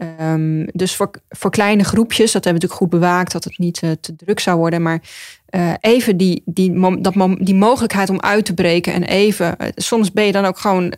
Ehm, 0.00 0.66
dus 0.72 0.96
voor, 0.96 1.10
voor 1.28 1.50
kleine 1.50 1.84
groepjes, 1.84 2.32
dat 2.32 2.44
hebben 2.44 2.62
we 2.62 2.66
natuurlijk 2.66 2.80
goed 2.80 3.00
bewaakt, 3.00 3.32
dat 3.32 3.44
het 3.44 3.58
niet 3.58 3.82
eh, 3.82 3.90
te 4.00 4.16
druk 4.16 4.40
zou 4.40 4.58
worden. 4.58 4.82
Maar 4.82 5.02
eh, 5.46 5.72
even 5.80 6.16
die, 6.16 6.42
die, 6.44 7.00
dat 7.00 7.14
die 7.38 7.54
mogelijkheid 7.54 8.10
om 8.10 8.20
uit 8.20 8.44
te 8.44 8.54
breken. 8.54 8.92
En 8.92 9.02
even, 9.02 9.58
eh, 9.58 9.68
soms 9.74 10.12
ben 10.12 10.24
je 10.24 10.32
dan 10.32 10.44
ook 10.44 10.58
gewoon 10.58 10.90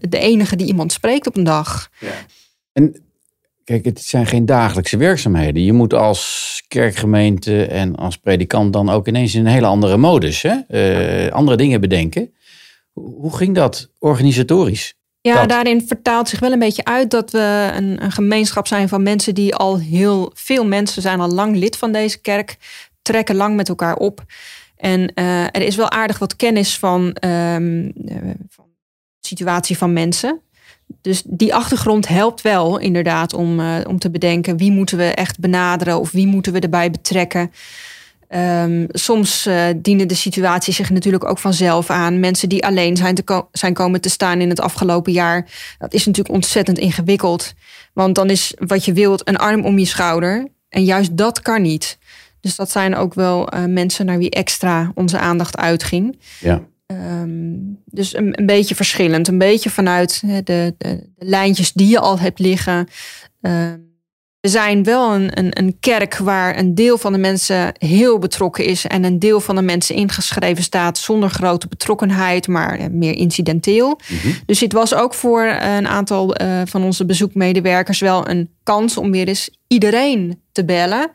de 0.00 0.18
enige 0.18 0.56
die 0.56 0.66
iemand 0.66 0.92
spreekt 0.92 1.26
op 1.26 1.36
een 1.36 1.44
dag. 1.44 1.90
En 2.72 3.02
kijk, 3.64 3.84
het 3.84 4.02
zijn 4.02 4.26
geen 4.26 4.46
dagelijkse 4.46 4.96
werkzaamheden. 4.96 5.64
Je 5.64 5.72
moet 5.72 5.94
als 5.94 6.64
kerkgemeente 6.68 7.64
en 7.64 7.96
als 7.96 8.16
predikant 8.16 8.72
dan 8.72 8.90
ook 8.90 9.08
ineens 9.08 9.34
in 9.34 9.46
een 9.46 9.52
hele 9.52 9.66
andere 9.66 9.96
modus, 9.96 10.42
hè? 10.42 11.30
Andere 11.30 11.56
dingen 11.56 11.80
bedenken. 11.80 12.34
Hoe 12.92 13.36
ging 13.36 13.54
dat 13.54 13.90
organisatorisch? 13.98 14.94
Ja, 15.22 15.34
Dat. 15.34 15.48
daarin 15.48 15.86
vertaalt 15.86 16.28
zich 16.28 16.40
wel 16.40 16.52
een 16.52 16.58
beetje 16.58 16.84
uit 16.84 17.10
dat 17.10 17.30
we 17.30 17.70
een, 17.74 18.02
een 18.02 18.12
gemeenschap 18.12 18.66
zijn 18.66 18.88
van 18.88 19.02
mensen 19.02 19.34
die 19.34 19.54
al 19.54 19.78
heel 19.78 20.30
veel 20.34 20.66
mensen 20.66 21.02
zijn 21.02 21.20
al 21.20 21.28
lang 21.28 21.56
lid 21.56 21.76
van 21.76 21.92
deze 21.92 22.20
kerk, 22.20 22.56
trekken 23.02 23.34
lang 23.34 23.56
met 23.56 23.68
elkaar 23.68 23.96
op. 23.96 24.24
En 24.76 25.14
eh, 25.14 25.42
er 25.44 25.62
is 25.62 25.76
wel 25.76 25.90
aardig 25.90 26.18
wat 26.18 26.36
kennis 26.36 26.78
van, 26.78 27.12
ehm, 27.12 27.90
eh, 28.06 28.16
van 28.48 28.64
de 28.64 29.26
situatie 29.26 29.78
van 29.78 29.92
mensen. 29.92 30.40
Dus 31.00 31.22
die 31.26 31.54
achtergrond 31.54 32.08
helpt 32.08 32.40
wel 32.40 32.78
inderdaad 32.78 33.34
om, 33.34 33.60
eh, 33.60 33.76
om 33.86 33.98
te 33.98 34.10
bedenken 34.10 34.56
wie 34.56 34.70
moeten 34.70 34.98
we 34.98 35.04
echt 35.04 35.38
benaderen 35.38 35.98
of 35.98 36.10
wie 36.10 36.26
moeten 36.26 36.52
we 36.52 36.60
erbij 36.60 36.90
betrekken. 36.90 37.52
Ehm, 38.32 38.84
soms 38.88 39.46
eh, 39.46 39.64
dienen 39.76 40.08
de 40.08 40.14
situaties 40.14 40.76
zich 40.76 40.90
natuurlijk 40.90 41.24
ook 41.24 41.38
vanzelf 41.38 41.90
aan. 41.90 42.20
Mensen 42.20 42.48
die 42.48 42.66
alleen 42.66 42.96
zijn, 42.96 43.14
te 43.14 43.22
ko- 43.22 43.48
zijn 43.52 43.74
komen 43.74 44.00
te 44.00 44.08
staan 44.08 44.40
in 44.40 44.48
het 44.48 44.60
afgelopen 44.60 45.12
jaar. 45.12 45.48
Dat 45.78 45.94
is 45.94 46.06
natuurlijk 46.06 46.34
ontzettend 46.34 46.78
ingewikkeld. 46.78 47.52
Want 47.92 48.14
dan 48.14 48.30
is 48.30 48.54
wat 48.58 48.84
je 48.84 48.92
wilt 48.92 49.28
een 49.28 49.36
arm 49.36 49.64
om 49.64 49.78
je 49.78 49.84
schouder. 49.84 50.48
En 50.68 50.84
juist 50.84 51.16
dat 51.16 51.40
kan 51.40 51.62
niet. 51.62 51.98
Dus 52.40 52.56
dat 52.56 52.70
zijn 52.70 52.96
ook 52.96 53.14
wel 53.14 53.48
eh, 53.48 53.64
mensen 53.64 54.06
naar 54.06 54.18
wie 54.18 54.30
extra 54.30 54.92
onze 54.94 55.18
aandacht 55.18 55.56
uitging. 55.56 56.18
Ja. 56.40 56.62
Ehm, 56.86 57.54
dus 57.84 58.16
een, 58.16 58.38
een 58.38 58.46
beetje 58.46 58.74
verschillend. 58.74 59.28
Een 59.28 59.38
beetje 59.38 59.70
vanuit 59.70 60.20
de, 60.20 60.42
de, 60.44 60.74
de 60.78 61.06
lijntjes 61.18 61.72
die 61.72 61.88
je 61.88 61.98
al 61.98 62.18
hebt 62.18 62.38
liggen. 62.38 62.88
Ehm, 63.40 63.78
we 64.42 64.48
zijn 64.48 64.84
wel 64.84 65.14
een, 65.14 65.38
een, 65.38 65.58
een 65.58 65.76
kerk 65.80 66.16
waar 66.16 66.58
een 66.58 66.74
deel 66.74 66.98
van 66.98 67.12
de 67.12 67.18
mensen 67.18 67.74
heel 67.78 68.18
betrokken 68.18 68.64
is. 68.64 68.86
En 68.86 69.04
een 69.04 69.18
deel 69.18 69.40
van 69.40 69.54
de 69.54 69.62
mensen 69.62 69.94
ingeschreven 69.94 70.62
staat 70.62 70.98
zonder 70.98 71.30
grote 71.30 71.68
betrokkenheid, 71.68 72.48
maar 72.48 72.78
eh, 72.78 72.86
meer 72.90 73.14
incidenteel. 73.14 74.00
Mhm. 74.08 74.32
Dus 74.46 74.58
dit 74.58 74.72
was 74.72 74.94
ook 74.94 75.14
voor 75.14 75.44
een 75.44 75.88
aantal 75.88 76.34
eh, 76.34 76.60
van 76.64 76.82
onze 76.82 77.04
bezoekmedewerkers 77.04 78.00
wel 78.00 78.28
een 78.28 78.50
kans 78.62 78.96
om 78.96 79.10
weer 79.10 79.28
eens 79.28 79.50
iedereen 79.66 80.40
te 80.52 80.64
bellen. 80.64 81.10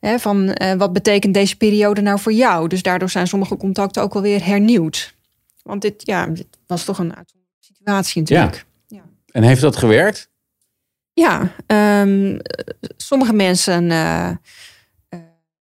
Hè, 0.00 0.18
van 0.18 0.48
eh, 0.48 0.72
wat 0.72 0.92
betekent 0.92 1.34
deze 1.34 1.56
periode 1.56 2.00
nou 2.00 2.20
voor 2.20 2.32
jou? 2.32 2.68
Dus 2.68 2.82
daardoor 2.82 3.10
zijn 3.10 3.26
sommige 3.26 3.56
contacten 3.56 4.02
ook 4.02 4.14
alweer 4.14 4.44
hernieuwd. 4.44 5.14
Want 5.62 5.82
dit, 5.82 5.94
ja, 6.06 6.26
dit 6.26 6.46
was 6.66 6.84
toch 6.84 6.98
een 6.98 7.16
uitzonderlijke 7.16 7.66
situatie 7.66 8.20
natuurlijk. 8.20 8.64
En 9.30 9.42
heeft 9.42 9.60
dat 9.60 9.76
gewerkt? 9.76 10.28
Ja, 11.16 11.52
ehm, 11.66 12.38
sommige 12.96 13.32
mensen 13.32 13.90
eh, 13.90 14.28
eh, 14.28 14.36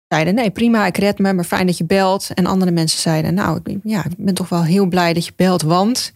zeiden 0.08 0.34
nee, 0.34 0.50
prima, 0.50 0.86
ik 0.86 0.96
red 0.96 1.18
me, 1.18 1.32
maar 1.32 1.44
fijn 1.44 1.66
dat 1.66 1.78
je 1.78 1.84
belt. 1.84 2.30
En 2.34 2.46
andere 2.46 2.70
mensen 2.70 3.00
zeiden, 3.00 3.34
nou, 3.34 3.56
ik 3.56 3.62
ben, 3.62 3.80
ja, 3.84 4.04
ik 4.04 4.16
ben 4.16 4.34
toch 4.34 4.48
wel 4.48 4.64
heel 4.64 4.86
blij 4.86 5.12
dat 5.12 5.26
je 5.26 5.32
belt, 5.36 5.62
want 5.62 6.10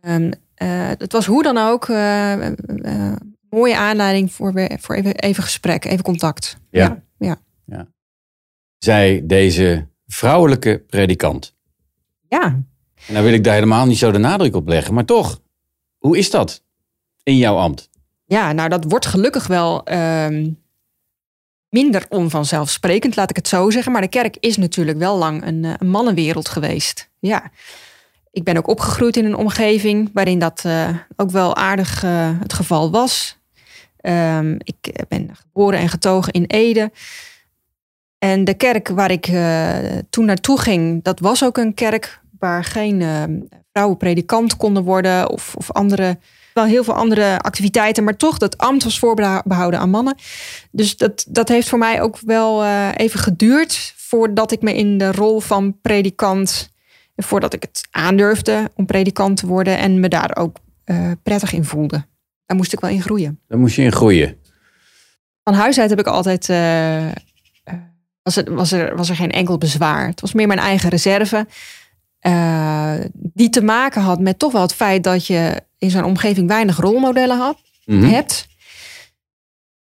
ehm, 0.00 0.32
eh, 0.54 0.88
het 0.98 1.12
was 1.12 1.26
hoe 1.26 1.42
dan 1.42 1.58
ook 1.58 1.88
mooie 3.50 3.76
aanleiding 3.76 4.32
voor, 4.32 4.52
voor 4.80 4.94
even, 4.94 5.14
even 5.14 5.42
gesprek, 5.42 5.84
even 5.84 6.04
contact. 6.04 6.58
Ja. 6.70 7.02
ja. 7.18 7.38
Zei 8.78 9.26
deze 9.26 9.86
vrouwelijke 10.06 10.84
predikant. 10.86 11.54
Ja. 12.28 12.42
En 12.42 13.12
nou 13.12 13.24
wil 13.24 13.32
ik 13.32 13.44
daar 13.44 13.54
helemaal 13.54 13.86
niet 13.86 13.98
zo 13.98 14.10
de 14.10 14.18
nadruk 14.18 14.54
op 14.54 14.68
leggen, 14.68 14.94
maar 14.94 15.04
toch, 15.04 15.40
hoe 15.98 16.18
is 16.18 16.30
dat 16.30 16.64
in 17.22 17.36
jouw 17.36 17.56
ambt? 17.56 17.88
Ja, 18.28 18.52
nou 18.52 18.68
dat 18.68 18.84
wordt 18.88 19.06
gelukkig 19.06 19.46
wel 19.46 19.84
ehm, 19.84 20.50
minder 21.68 22.06
onvanzelfsprekend, 22.08 23.16
laat 23.16 23.30
ik 23.30 23.36
het 23.36 23.48
zo 23.48 23.70
zeggen. 23.70 23.92
Maar 23.92 24.00
de 24.00 24.08
kerk 24.08 24.36
is 24.40 24.56
natuurlijk 24.56 24.98
wel 24.98 25.16
lang 25.16 25.46
een, 25.46 25.64
eh, 25.64 25.72
een 25.78 25.88
mannenwereld 25.88 26.48
geweest. 26.48 27.10
Ja. 27.18 27.50
Ik 28.30 28.44
ben 28.44 28.56
ook 28.56 28.68
opgegroeid 28.68 29.16
in 29.16 29.24
een 29.24 29.36
omgeving 29.36 30.10
waarin 30.12 30.38
dat 30.38 30.62
eh, 30.64 30.88
ook 31.16 31.30
wel 31.30 31.56
aardig 31.56 32.02
eh, 32.04 32.30
het 32.40 32.52
geval 32.52 32.90
was. 32.90 33.38
Ehm, 33.96 34.56
ik 34.58 35.04
ben 35.08 35.30
geboren 35.32 35.78
en 35.78 35.88
getogen 35.88 36.32
in 36.32 36.44
Ede. 36.44 36.90
En 38.18 38.44
de 38.44 38.54
kerk 38.54 38.88
waar 38.88 39.10
ik 39.10 39.24
toen 40.10 40.24
naartoe 40.24 40.60
ging, 40.60 41.04
dat 41.04 41.20
was 41.20 41.44
ook 41.44 41.56
een 41.56 41.74
kerk 41.74 42.20
waar 42.38 42.64
geen 42.64 43.02
vrouwen 43.72 43.96
predikant 43.96 44.56
konden 44.56 44.82
worden 44.82 45.30
of, 45.30 45.54
of 45.56 45.72
andere 45.72 46.18
wel 46.58 46.66
heel 46.66 46.84
veel 46.84 46.94
andere 46.94 47.38
activiteiten, 47.38 48.04
maar 48.04 48.16
toch, 48.16 48.38
dat 48.38 48.58
ambt 48.58 48.84
was 48.84 48.98
voorbehouden 48.98 49.80
aan 49.80 49.90
mannen. 49.90 50.16
Dus 50.70 50.96
dat, 50.96 51.24
dat 51.28 51.48
heeft 51.48 51.68
voor 51.68 51.78
mij 51.78 52.00
ook 52.02 52.18
wel 52.20 52.62
eh, 52.62 52.88
even 52.96 53.20
geduurd 53.20 53.94
voordat 53.96 54.52
ik 54.52 54.62
me 54.62 54.74
in 54.74 54.98
de 54.98 55.12
rol 55.12 55.40
van 55.40 55.80
predikant, 55.80 56.72
voordat 57.16 57.54
ik 57.54 57.62
het 57.62 57.88
aandurfde 57.90 58.70
om 58.74 58.86
predikant 58.86 59.36
te 59.36 59.46
worden 59.46 59.78
en 59.78 60.00
me 60.00 60.08
daar 60.08 60.36
ook 60.36 60.56
eh, 60.84 61.10
prettig 61.22 61.52
in 61.52 61.64
voelde. 61.64 62.06
Daar 62.46 62.56
moest 62.56 62.72
ik 62.72 62.80
wel 62.80 62.90
in 62.90 63.02
groeien. 63.02 63.40
Daar 63.48 63.58
moest 63.58 63.76
je 63.76 63.82
in 63.82 63.92
groeien. 63.92 64.36
Van 65.44 65.54
huis 65.54 65.78
uit 65.78 65.90
heb 65.90 65.98
ik 65.98 66.06
altijd. 66.06 66.48
eh, 66.48 67.06
was, 68.22 68.36
er, 68.36 68.54
was, 68.54 68.72
er, 68.72 68.96
was 68.96 69.08
er 69.08 69.16
geen 69.16 69.30
enkel 69.30 69.58
bezwaar. 69.58 70.06
Het 70.06 70.20
was 70.20 70.32
meer 70.32 70.46
mijn 70.46 70.58
eigen 70.58 70.90
reserve. 70.90 71.46
die 73.12 73.48
te 73.50 73.62
maken 73.62 74.02
had 74.02 74.20
met 74.20 74.38
toch 74.38 74.52
wel 74.52 74.62
het 74.62 74.74
feit 74.74 75.04
dat 75.04 75.26
je 75.26 75.66
in 75.78 75.90
zo'n 75.90 76.04
omgeving 76.04 76.48
weinig 76.48 76.76
rolmodellen 76.76 77.38
had, 77.38 77.58
Mhm. 77.84 78.02
hebt. 78.08 78.46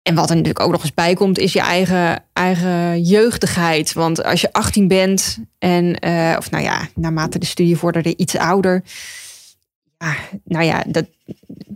En 0.01 0.15
wat 0.15 0.29
er 0.29 0.35
natuurlijk 0.35 0.65
ook 0.65 0.71
nog 0.71 0.81
eens 0.81 0.93
bij 0.93 1.13
komt, 1.13 1.37
is 1.39 1.53
je 1.53 1.59
eigen, 1.61 2.23
eigen 2.33 3.01
jeugdigheid. 3.01 3.93
Want 3.93 4.23
als 4.23 4.41
je 4.41 4.53
18 4.53 4.87
bent 4.87 5.39
en, 5.57 5.99
eh, 5.99 6.35
of 6.37 6.51
nou 6.51 6.63
ja, 6.63 6.87
naarmate 6.95 7.39
de 7.39 7.45
studie 7.45 7.77
vorderde, 7.77 8.17
iets 8.17 8.35
ouder. 8.37 8.83
Ja, 9.97 10.15
nou 10.43 10.65
ja, 10.65 10.83
dat, 10.87 11.05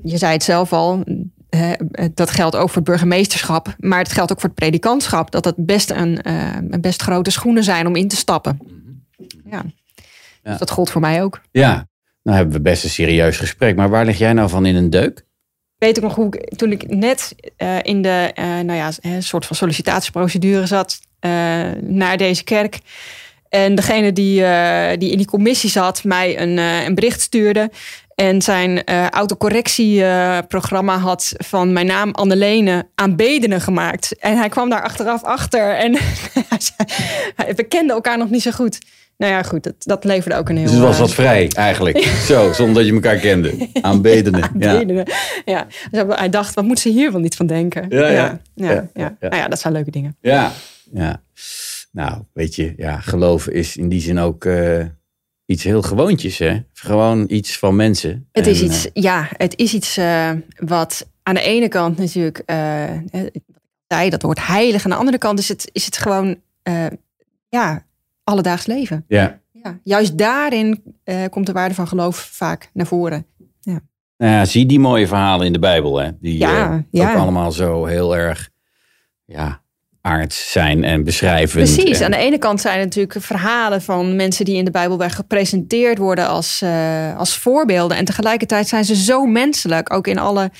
je 0.03 0.17
zei 0.17 0.33
het 0.33 0.43
zelf 0.43 0.73
al. 0.73 1.03
eh, 1.49 1.71
dat 2.13 2.29
geldt 2.31 2.55
ook 2.55 2.67
voor 2.67 2.75
het 2.75 2.83
burgemeesterschap. 2.85 3.75
Maar 3.77 3.99
het 3.99 4.11
geldt 4.11 4.31
ook 4.31 4.39
voor 4.39 4.49
het 4.49 4.57
predikantschap. 4.59 5.31
Dat 5.31 5.43
dat 5.43 5.55
best 5.57 5.89
een, 5.91 6.29
een 6.73 6.81
best 6.81 7.01
grote 7.01 7.31
schoenen 7.31 7.63
zijn 7.63 7.87
om 7.87 7.95
in 7.95 8.07
te 8.07 8.15
stappen. 8.15 8.59
Ja. 9.45 9.63
Ja. 10.43 10.49
Dus 10.49 10.57
dat 10.57 10.69
gold 10.71 10.89
voor 10.89 11.01
mij 11.01 11.23
ook. 11.23 11.41
Ja, 11.51 11.87
nou 12.23 12.37
hebben 12.37 12.55
we 12.55 12.61
best 12.61 12.83
een 12.83 12.89
serieus 12.89 13.37
gesprek. 13.37 13.75
Maar 13.75 13.89
waar 13.89 14.05
lig 14.05 14.17
jij 14.17 14.33
nou 14.33 14.49
van 14.49 14.65
in 14.65 14.75
een 14.75 14.89
deuk? 14.89 15.25
weet 15.83 15.97
ik 15.97 16.03
nog 16.03 16.15
hoe 16.15 16.25
ik, 16.25 16.55
toen 16.55 16.71
ik 16.71 16.95
net 16.95 17.35
eh, 17.57 17.77
in 17.81 18.01
de 18.01 18.31
eh, 18.33 18.45
nou 18.45 18.73
ja, 18.73 18.91
een 19.01 19.23
soort 19.23 19.45
van 19.45 19.55
sollicitatieprocedure 19.55 20.65
zat 20.65 20.99
eh, 21.19 21.31
naar 21.81 22.17
deze 22.17 22.43
kerk. 22.43 22.79
En 23.49 23.75
degene 23.75 24.13
die, 24.13 24.35
die 24.97 25.11
in 25.11 25.17
die 25.17 25.25
commissie 25.25 25.69
zat, 25.69 26.03
mij 26.03 26.39
een, 26.39 26.57
een 26.57 26.95
bericht 26.95 27.21
stuurde. 27.21 27.71
En 28.15 28.41
zijn 28.41 28.83
autocorrectieprogramma 29.09 30.97
had 30.97 31.33
van 31.37 31.73
mijn 31.73 31.85
naam 31.85 32.11
Annelene 32.11 32.87
aanbedenen 32.95 33.61
gemaakt. 33.61 34.19
En 34.19 34.37
hij 34.37 34.49
kwam 34.49 34.69
daar 34.69 34.81
achteraf 34.81 35.23
achter. 35.23 35.75
En 35.75 35.91
we 37.57 37.63
kenden 37.67 37.95
elkaar 37.95 38.17
nog 38.17 38.29
niet 38.29 38.41
zo 38.41 38.51
goed. 38.51 38.79
Nou 39.17 39.31
ja, 39.33 39.43
goed, 39.43 39.63
dat, 39.63 39.75
dat 39.77 40.03
leverde 40.03 40.37
ook 40.37 40.49
een 40.49 40.57
heel... 40.57 40.65
Dus 40.65 40.75
het 40.75 40.83
was 40.83 40.95
eh, 40.95 41.01
wat 41.01 41.13
vrij 41.13 41.49
eigenlijk. 41.49 41.97
Zo, 42.03 42.53
zonder 42.53 42.75
dat 42.75 42.85
je 42.85 42.93
elkaar 42.93 43.17
kende. 43.17 43.69
Aanbedenen. 43.81 44.51
Ja. 44.59 44.71
Aanbedenen. 44.71 45.05
Ja. 45.45 45.67
Dus 45.91 46.03
hij 46.07 46.29
dacht, 46.29 46.53
wat 46.53 46.63
moet 46.63 46.79
ze 46.79 46.89
hier 46.89 47.11
wel 47.11 47.21
niet 47.21 47.35
van 47.35 47.47
denken? 47.47 47.85
Ja, 47.89 48.07
ja. 48.07 48.11
ja, 48.11 48.39
ja, 48.53 48.71
Ja, 48.71 48.89
ja. 48.93 49.15
ja. 49.19 49.29
Nou 49.29 49.35
ja, 49.35 49.47
dat 49.47 49.59
zijn 49.59 49.73
leuke 49.73 49.91
dingen. 49.91 50.17
Ja. 50.21 50.51
ja. 50.91 51.21
Nou, 51.91 52.21
weet 52.33 52.55
je, 52.55 52.73
ja, 52.77 52.99
geloven 52.99 53.53
is 53.53 53.77
in 53.77 53.89
die 53.89 54.01
zin 54.01 54.19
ook 54.19 54.45
eh, 54.45 54.85
iets 55.45 55.63
heel 55.63 55.81
gewoontjes, 55.81 56.37
hè? 56.37 56.59
Gewoon 56.73 57.25
iets 57.27 57.57
van 57.57 57.75
mensen. 57.75 58.27
Het 58.31 58.45
En, 58.45 58.51
is 58.51 58.61
iets, 58.61 58.91
eh, 58.91 59.03
ja, 59.03 59.29
het 59.37 59.57
is 59.57 59.73
iets 59.73 59.99
wat 60.55 61.07
aan 61.23 61.35
de 61.35 61.41
ene 61.41 61.67
kant 61.67 61.97
natuurlijk, 61.97 62.43
zei, 63.87 64.09
dat 64.09 64.21
wordt 64.21 64.47
heilig. 64.47 64.83
Aan 64.83 64.91
de 64.91 64.97
andere 64.97 65.17
kant 65.17 65.39
is 65.39 65.47
het, 65.47 65.69
is 65.71 65.85
het 65.85 65.97
gewoon, 65.97 66.37
ja, 67.49 67.85
alledaags 68.23 68.65
leven. 68.65 69.05
ja. 69.07 69.41
Ja. 69.63 69.79
Juist 69.83 70.17
daarin 70.17 70.83
eh, 71.03 71.23
komt 71.29 71.45
de 71.45 71.51
waarde 71.51 71.75
van 71.75 71.87
geloof 71.87 72.17
vaak 72.31 72.69
naar 72.73 72.85
voren. 72.85 73.25
Nou 74.17 74.35
ja, 74.35 74.45
zie 74.45 74.65
die 74.65 74.79
mooie 74.79 75.07
verhalen 75.07 75.45
in 75.45 75.53
de 75.53 75.59
Bijbel, 75.59 75.97
hè? 75.97 76.09
Die 76.19 76.37
Ja, 76.37 76.71
eh, 76.71 76.77
ja. 76.91 77.11
ook 77.11 77.17
allemaal 77.17 77.51
zo 77.51 77.85
heel 77.85 78.15
erg, 78.15 78.49
ja, 79.25 79.61
aards 80.01 80.51
zijn 80.51 80.83
en 80.83 81.03
beschrijven. 81.03 81.61
Precies. 81.61 81.99
En, 81.99 82.05
Aan 82.05 82.11
de 82.11 82.17
ene 82.17 82.37
kant 82.37 82.61
zijn 82.61 82.75
het 82.79 82.83
natuurlijk 82.85 83.25
verhalen 83.25 83.81
van 83.81 84.15
mensen 84.15 84.45
die 84.45 84.55
in 84.55 84.65
de 84.65 84.71
Bijbel 84.71 84.97
werden 84.97 85.15
gepresenteerd 85.15 85.97
worden 85.97 86.27
als, 86.27 86.61
eh, 86.61 87.17
als 87.17 87.37
voorbeelden. 87.37 87.97
En 87.97 88.05
tegelijkertijd 88.05 88.67
zijn 88.67 88.85
ze 88.85 88.95
zo 88.95 89.25
menselijk, 89.25 89.93
ook 89.93 90.07
in 90.07 90.19
alle 90.19 90.51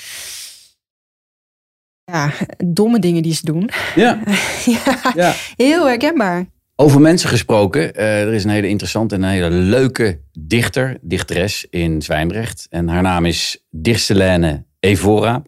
ja, 2.04 2.32
domme 2.66 3.00
dingen 3.00 3.24
die 3.24 3.34
ze 3.34 3.46
doen. 3.46 3.70
ja, 3.96 4.20
ja, 4.66 5.12
ja. 5.16 5.34
heel 5.56 5.88
herkenbaar. 5.88 6.46
Over 6.76 7.02
mensen 7.02 7.30
gesproken, 7.30 7.96
eh, 7.96 8.22
er 8.22 8.34
is 8.34 8.44
een 8.44 8.50
hele 8.50 8.68
interessante 8.68 9.16
en 9.16 9.24
een 9.24 9.30
hele 9.30 9.50
leuke 9.50 10.20
dichter, 10.32 10.98
dichteres 11.02 11.68
in 11.70 12.02
Zwijndrecht. 12.02 12.68
En 12.70 12.88
haar 12.88 13.02
naam 13.02 13.26
is 13.26 13.66
Dircelene 13.70 14.66
Evora. 14.80 15.42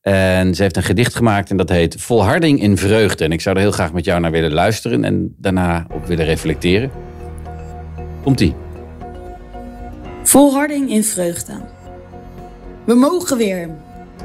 En 0.00 0.54
ze 0.54 0.62
heeft 0.62 0.76
een 0.76 0.82
gedicht 0.82 1.14
gemaakt 1.14 1.50
en 1.50 1.56
dat 1.56 1.68
heet 1.68 2.00
Volharding 2.00 2.60
in 2.60 2.78
Vreugde. 2.78 3.24
En 3.24 3.32
ik 3.32 3.40
zou 3.40 3.56
er 3.56 3.62
heel 3.62 3.72
graag 3.72 3.92
met 3.92 4.04
jou 4.04 4.20
naar 4.20 4.30
willen 4.30 4.52
luisteren 4.52 5.04
en 5.04 5.34
daarna 5.38 5.86
op 5.90 6.06
willen 6.06 6.24
reflecteren. 6.24 6.90
Komt-ie. 8.22 8.54
Volharding 10.22 10.90
in 10.90 11.04
vreugde. 11.04 11.52
We 12.84 12.94
mogen 12.94 13.36
weer. 13.36 13.70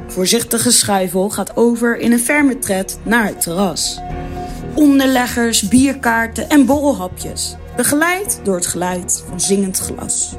Voorzichtige 0.06 0.70
schuivel 0.70 1.30
gaat 1.30 1.56
over 1.56 1.98
in 1.98 2.12
een 2.12 2.18
ferme 2.18 2.58
tred 2.58 2.98
naar 3.02 3.26
het 3.26 3.40
terras. 3.40 4.00
Onderleggers, 4.78 5.68
bierkaarten 5.68 6.48
en 6.48 6.66
borrelhapjes. 6.66 7.56
Begeleid 7.76 8.40
door 8.42 8.54
het 8.54 8.66
geluid 8.66 9.24
van 9.28 9.40
zingend 9.40 9.78
glas. 9.78 10.34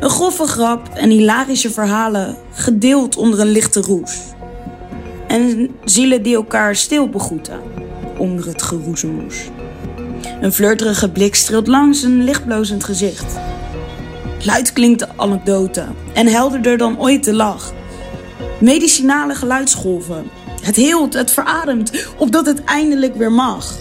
Een 0.00 0.10
grove 0.10 0.46
grap 0.46 0.88
en 0.94 1.10
hilarische 1.10 1.70
verhalen 1.70 2.36
gedeeld 2.52 3.16
onder 3.16 3.40
een 3.40 3.50
lichte 3.50 3.80
roes. 3.80 4.18
En 5.28 5.70
zielen 5.84 6.22
die 6.22 6.34
elkaar 6.34 6.76
stil 6.76 7.08
begroeten 7.08 7.60
onder 8.18 8.46
het 8.46 8.62
geroezemoes. 8.62 9.36
Een 10.40 10.52
flirterige 10.52 11.10
blik 11.10 11.34
streelt 11.34 11.66
langs 11.66 12.02
een 12.02 12.24
lichtblozend 12.24 12.84
gezicht. 12.84 13.34
Luid 14.44 14.72
klinkt 14.72 14.98
de 14.98 15.08
anekdote 15.16 15.84
en 16.14 16.26
helderder 16.26 16.78
dan 16.78 17.00
ooit 17.00 17.24
de 17.24 17.34
lach. 17.34 17.72
Medicinale 18.60 19.34
geluidsgolven. 19.34 20.30
Het 20.60 20.76
heelt, 20.76 21.14
het 21.14 21.30
verademt, 21.30 22.06
opdat 22.16 22.46
het 22.46 22.64
eindelijk 22.64 23.16
weer 23.16 23.32
mag. 23.32 23.78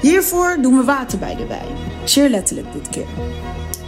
Hiervoor 0.00 0.58
doen 0.62 0.76
we 0.76 0.84
water 0.84 1.18
bij 1.18 1.34
de 1.34 1.46
wijn. 1.46 1.76
Zeer 2.04 2.28
letterlijk 2.28 2.72
dit 2.72 2.88
keer. 2.88 3.08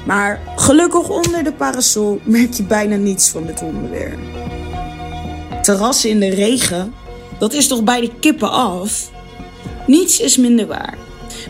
Maar 0.06 0.40
gelukkig 0.56 1.08
onder 1.08 1.44
de 1.44 1.52
parasol 1.52 2.20
merk 2.24 2.52
je 2.52 2.62
bijna 2.62 2.96
niets 2.96 3.28
van 3.28 3.46
dit 3.46 3.62
onderweer. 3.62 4.18
Terrassen 5.62 6.10
in 6.10 6.20
de 6.20 6.28
regen, 6.28 6.94
dat 7.38 7.52
is 7.52 7.68
toch 7.68 7.84
bij 7.84 8.00
de 8.00 8.10
kippen 8.20 8.50
af? 8.50 9.10
Niets 9.86 10.20
is 10.20 10.36
minder 10.36 10.66
waar. 10.66 10.98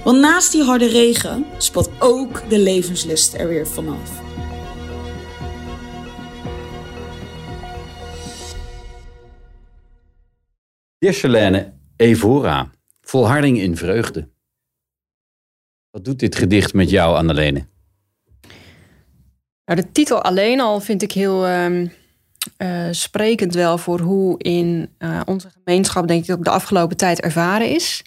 Want 0.05 0.19
naast 0.19 0.53
die 0.53 0.63
harde 0.63 0.87
regen 0.87 1.45
spat 1.59 1.91
ook 1.99 2.43
de 2.49 2.59
levenslust 2.59 3.35
er 3.35 3.49
weer 3.49 3.67
vanaf. 3.67 4.22
Dircelene 11.03 11.73
Evora, 11.97 12.71
volharding 13.01 13.59
in 13.59 13.77
vreugde. 13.77 14.29
Wat 15.91 16.05
doet 16.05 16.19
dit 16.19 16.37
gedicht 16.37 16.75
met 16.75 16.91
jou, 16.91 17.17
Annelene? 17.17 17.65
Nou, 19.65 19.81
de 19.81 19.93
titel 19.93 20.23
alleen 20.23 20.61
al 20.61 20.81
vind 20.81 21.03
ik 21.03 21.13
heel 21.13 21.47
ehm, 21.47 21.87
eh, 22.57 22.89
sprekend 22.91 23.55
wel 23.55 23.79
voor 23.79 24.01
hoe 24.01 24.39
in 24.39 24.95
eh, 24.99 25.21
onze 25.25 25.49
gemeenschap, 25.51 26.09
denk 26.09 26.25
ik, 26.25 26.37
ook 26.37 26.45
de 26.45 26.51
afgelopen 26.51 26.97
tijd 26.97 27.21
ervaren 27.21 27.69
is. 27.69 28.03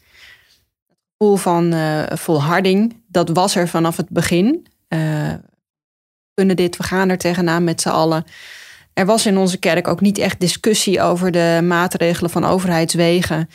Het 0.87 0.97
gevoel 1.17 1.35
van 1.35 1.73
eh, 1.73 2.03
volharding, 2.17 3.03
dat 3.07 3.29
was 3.29 3.55
er 3.55 3.67
vanaf 3.67 3.97
het 3.97 4.09
begin. 4.09 4.67
we 4.87 5.39
kunnen 6.33 6.55
dit, 6.55 6.77
we 6.77 6.83
gaan 6.83 7.09
er 7.09 7.17
tegenaan 7.17 7.63
met 7.63 7.81
z'n 7.81 7.89
allen. 7.89 8.25
Er 8.95 9.05
was 9.05 9.25
in 9.25 9.37
onze 9.37 9.57
kerk 9.57 9.87
ook 9.87 10.01
niet 10.01 10.17
echt 10.17 10.39
discussie 10.39 11.01
over 11.01 11.31
de 11.31 11.59
maatregelen 11.63 12.29
van 12.29 12.45
overheidswegen. 12.45 13.49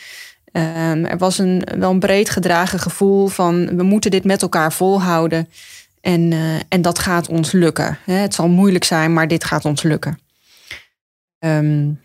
Ehm, 0.51 1.05
er 1.05 1.17
was 1.17 1.37
een, 1.37 1.67
wel 1.77 1.91
een 1.91 1.99
breed 1.99 2.29
gedragen 2.29 2.79
gevoel 2.79 3.27
van 3.27 3.75
we 3.77 3.83
moeten 3.83 4.11
dit 4.11 4.23
met 4.23 4.41
elkaar 4.41 4.73
volhouden. 4.73 5.49
En, 6.01 6.31
uh, 6.31 6.55
en 6.69 6.81
dat 6.81 6.99
gaat 6.99 7.27
ons 7.27 7.51
lukken. 7.51 7.97
Het 8.03 8.33
zal 8.33 8.47
moeilijk 8.47 8.83
zijn, 8.83 9.13
maar 9.13 9.27
dit 9.27 9.43
gaat 9.43 9.65
ons 9.65 9.83
lukken. 9.83 10.19
Um, 11.39 11.99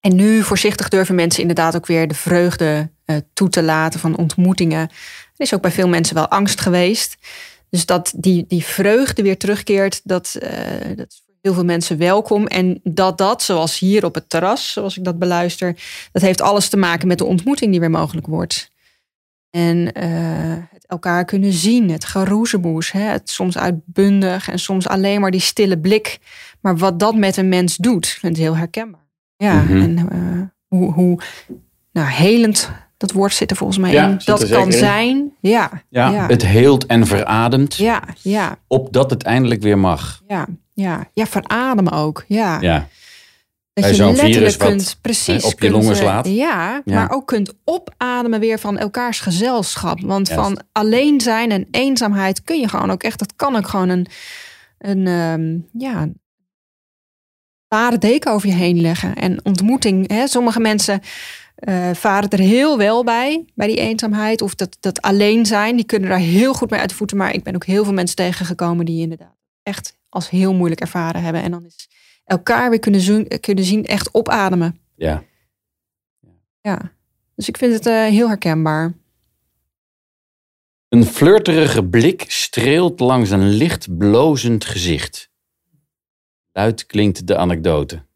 en 0.00 0.16
nu 0.16 0.42
voorzichtig 0.42 0.88
durven 0.88 1.14
mensen 1.14 1.40
inderdaad 1.40 1.76
ook 1.76 1.86
weer 1.86 2.08
de 2.08 2.14
vreugde 2.14 2.90
uh, 3.06 3.16
toe 3.32 3.48
te 3.48 3.62
laten 3.62 4.00
van 4.00 4.16
ontmoetingen. 4.16 4.80
Er 4.80 4.90
is 5.36 5.54
ook 5.54 5.62
bij 5.62 5.70
veel 5.70 5.88
mensen 5.88 6.14
wel 6.14 6.28
angst 6.28 6.60
geweest. 6.60 7.16
Dus 7.70 7.86
dat 7.86 8.12
die, 8.16 8.44
die 8.48 8.64
vreugde 8.64 9.22
weer 9.22 9.38
terugkeert, 9.38 10.00
dat, 10.04 10.38
uh, 10.42 10.96
dat 10.96 11.22
heel 11.42 11.54
veel 11.54 11.64
mensen 11.64 11.98
welkom. 11.98 12.46
En 12.46 12.80
dat 12.82 13.18
dat, 13.18 13.42
zoals 13.42 13.78
hier 13.78 14.04
op 14.04 14.14
het 14.14 14.28
terras, 14.28 14.72
zoals 14.72 14.96
ik 14.96 15.04
dat 15.04 15.18
beluister, 15.18 15.76
dat 16.12 16.22
heeft 16.22 16.40
alles 16.40 16.68
te 16.68 16.76
maken 16.76 17.08
met 17.08 17.18
de 17.18 17.24
ontmoeting 17.24 17.70
die 17.70 17.80
weer 17.80 17.90
mogelijk 17.90 18.26
wordt. 18.26 18.70
En 19.50 19.76
uh, 19.76 20.56
het 20.70 20.86
elkaar 20.86 21.24
kunnen 21.24 21.52
zien, 21.52 21.90
het 21.90 22.04
geroezeboes, 22.04 22.92
hè, 22.92 23.00
het 23.00 23.30
soms 23.30 23.58
uitbundig 23.58 24.48
en 24.48 24.58
soms 24.58 24.88
alleen 24.88 25.20
maar 25.20 25.30
die 25.30 25.40
stille 25.40 25.78
blik. 25.78 26.18
Maar 26.60 26.76
wat 26.76 27.00
dat 27.00 27.14
met 27.14 27.36
een 27.36 27.48
mens 27.48 27.76
doet, 27.76 28.06
vind 28.06 28.36
ik 28.36 28.42
heel 28.42 28.56
herkenbaar. 28.56 29.06
Ja, 29.36 29.62
mm 29.62 29.66
-hmm. 29.66 29.82
en 29.82 30.08
uh, 30.12 30.42
hoe, 30.66 30.92
hoe 30.92 31.20
nou, 31.92 32.08
helend 32.08 32.70
dat 32.98 33.12
woord 33.12 33.34
zit 33.34 33.50
er 33.50 33.56
volgens 33.56 33.78
mij 33.78 33.92
ja, 33.92 34.08
in. 34.08 34.20
Dat 34.24 34.48
kan 34.48 34.72
zijn. 34.72 35.32
Ja, 35.40 35.82
ja, 35.88 36.10
ja, 36.10 36.26
Het 36.26 36.46
heelt 36.46 36.86
en 36.86 37.06
verademt. 37.06 37.74
Ja, 37.74 38.02
ja. 38.22 38.58
Opdat 38.66 39.10
het 39.10 39.22
eindelijk 39.22 39.62
weer 39.62 39.78
mag. 39.78 40.22
Ja, 40.26 40.46
ja. 40.80 41.10
ja 41.12 41.26
verademen 41.26 41.92
ook. 41.92 42.24
Ja. 42.28 42.60
ja. 42.60 42.88
Dat 43.72 43.84
Bij 43.84 44.06
je 44.06 44.12
letterlijk 44.12 44.58
kunt, 44.58 44.98
precies, 45.00 45.44
op 45.44 45.50
je 45.50 45.56
kunt, 45.56 45.72
longen 45.72 45.92
eh, 45.92 46.00
slaat. 46.00 46.26
Ja, 46.28 46.82
Ja. 46.84 46.94
maar 46.94 47.10
ook 47.10 47.26
kunt 47.26 47.54
opademen 47.64 48.40
weer 48.40 48.58
van 48.58 48.78
elkaars 48.78 49.20
gezelschap. 49.20 50.00
Want 50.00 50.28
Juist. 50.28 50.42
van 50.42 50.62
alleen 50.72 51.20
zijn 51.20 51.50
en 51.50 51.68
eenzaamheid 51.70 52.42
kun 52.42 52.60
je 52.60 52.68
gewoon 52.68 52.90
ook 52.90 53.02
echt, 53.02 53.18
dat 53.18 53.36
kan 53.36 53.56
ook 53.56 53.68
gewoon 53.68 53.88
een, 53.88 54.06
een 54.78 55.06
ehm, 55.06 55.80
ja, 55.82 56.08
zware 57.68 57.98
deken 57.98 58.32
over 58.32 58.48
je 58.48 58.54
heen 58.54 58.80
leggen. 58.80 59.14
En 59.14 59.44
ontmoeting, 59.44 60.10
hè, 60.10 60.26
sommige 60.26 60.60
mensen 60.60 61.00
eh, 61.54 61.90
varen 61.94 62.30
er 62.30 62.38
heel 62.38 62.78
wel 62.78 63.04
bij, 63.04 63.44
bij 63.54 63.66
die 63.66 63.80
eenzaamheid. 63.80 64.42
Of 64.42 64.54
dat, 64.54 64.76
dat 64.80 65.02
alleen 65.02 65.46
zijn, 65.46 65.76
die 65.76 65.84
kunnen 65.86 66.08
daar 66.08 66.18
heel 66.18 66.54
goed 66.54 66.70
mee 66.70 66.80
uit 66.80 66.88
de 66.88 66.94
voeten. 66.96 67.16
Maar 67.16 67.34
ik 67.34 67.42
ben 67.42 67.54
ook 67.54 67.64
heel 67.64 67.84
veel 67.84 67.92
mensen 67.92 68.16
tegengekomen 68.16 68.84
die 68.84 69.02
inderdaad 69.02 69.36
echt 69.62 69.97
als 70.08 70.30
heel 70.30 70.54
moeilijk 70.54 70.80
ervaren 70.80 71.22
hebben. 71.22 71.42
En 71.42 71.50
dan 71.50 71.64
is 71.64 71.88
elkaar 72.24 72.70
weer 72.70 72.78
kunnen 72.78 73.00
zien, 73.00 73.28
kunnen 73.40 73.64
zien 73.64 73.84
echt 73.86 74.14
opademen. 74.14 74.80
Ja. 74.94 75.24
Ja, 76.60 76.92
dus 77.34 77.48
ik 77.48 77.56
vind 77.56 77.72
het 77.74 77.86
eh, 77.86 77.94
heel 78.04 78.28
herkenbaar. 78.28 78.94
Een 80.88 81.04
flirterige 81.04 81.84
blik 81.84 82.24
streelt 82.28 83.00
langs 83.00 83.30
een 83.30 83.48
licht 83.48 83.96
blozend 83.96 84.64
gezicht. 84.64 85.30
Luid 86.52 86.86
klinkt 86.86 87.26
de 87.26 87.36
anekdote. 87.36 88.06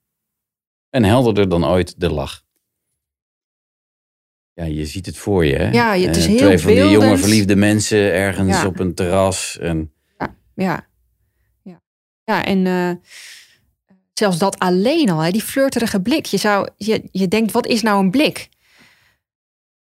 En 0.90 1.05
helderder 1.05 1.48
dan 1.48 1.64
ooit 1.66 2.00
de 2.00 2.11
lach. 2.12 2.44
Ja, 4.55 4.64
je 4.64 4.87
ziet 4.87 5.07
het 5.07 5.16
voor 5.16 5.44
je, 5.44 5.57
hè? 5.57 5.70
Ja, 5.70 5.96
het 5.96 6.16
is 6.16 6.24
Eh, 6.24 6.28
heel 6.31 6.38
Twee 6.38 6.59
van 6.59 6.72
die 6.72 6.88
jonge 6.90 7.18
verliefde 7.18 7.57
mensen 7.57 7.98
ergens 8.12 8.57
Ja. 8.61 8.66
op 8.66 8.78
een 8.78 8.94
terras. 8.94 9.59
En, 9.59 9.92
Ja, 10.18 10.37
ja. 10.55 10.87
Ja 12.24 12.44
en 12.44 12.66
eh, 12.66 12.90
zelfs 14.12 14.38
dat 14.38 14.58
alleen 14.58 15.11
al, 15.11 15.18
hè, 15.20 15.30
die 15.30 15.42
flirterige 15.42 16.00
blik. 16.00 16.26
Je, 16.26 16.37
zou, 16.37 16.68
je, 16.76 17.08
je 17.12 17.28
denkt, 17.28 17.52
wat 17.52 17.66
is 17.66 17.82
nou 17.82 18.00
een 18.00 18.11
blik? 18.11 18.48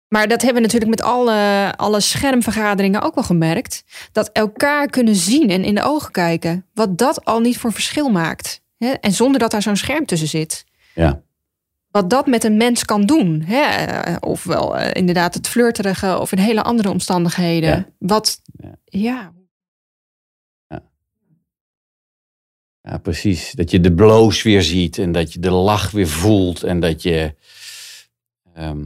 Maar 0.08 0.28
dat 0.28 0.42
hebben 0.42 0.62
we 0.62 0.68
natuurlijk 0.68 1.00
met 1.00 1.08
alle, 1.08 1.72
alle 1.76 2.00
schermvergaderingen 2.00 3.02
ook 3.02 3.14
wel 3.14 3.24
gemerkt. 3.24 3.84
Dat 4.12 4.30
elkaar 4.32 4.86
kunnen 4.86 5.14
zien 5.14 5.50
en 5.50 5.64
in 5.64 5.74
de 5.74 5.82
ogen 5.82 6.10
kijken. 6.12 6.66
Wat 6.74 6.98
dat 6.98 7.24
al 7.24 7.40
niet 7.40 7.58
voor 7.58 7.72
verschil 7.72 8.08
maakt. 8.08 8.60
Hè? 8.78 8.90
En 8.90 9.12
zonder 9.12 9.40
dat 9.40 9.50
daar 9.50 9.62
zo'n 9.62 9.76
scherm 9.76 10.06
tussen 10.06 10.28
zit. 10.28 10.64
ja. 10.94 11.22
wat 11.90 12.10
dat 12.10 12.26
met 12.26 12.44
een 12.44 12.56
mens 12.56 12.84
kan 12.84 13.02
doen. 13.06 13.42
Hè? 13.46 13.60
Eh, 13.62 14.16
Ofwel 14.20 14.76
eh, 14.76 14.90
inderdaad 14.92 15.34
het 15.34 15.48
flirterige 15.48 16.18
of 16.18 16.32
in 16.32 16.38
hele 16.38 16.62
andere 16.62 16.90
omstandigheden. 16.90 17.70
Ja. 17.70 17.86
Wat, 17.98 18.40
Ja. 18.52 18.74
ja. 18.84 19.32
Ja, 22.86 22.98
precies. 22.98 23.52
Dat 23.52 23.70
je 23.70 23.80
de 23.80 23.92
bloos 23.94 24.42
weer 24.42 24.62
ziet 24.62 24.98
en 24.98 25.12
dat 25.12 25.32
je 25.32 25.38
de 25.40 25.50
lach 25.50 25.90
weer 25.90 26.08
voelt. 26.08 26.62
En 26.62 26.80
dat 26.80 27.02
je 27.02 27.34
ehm, 28.54 28.84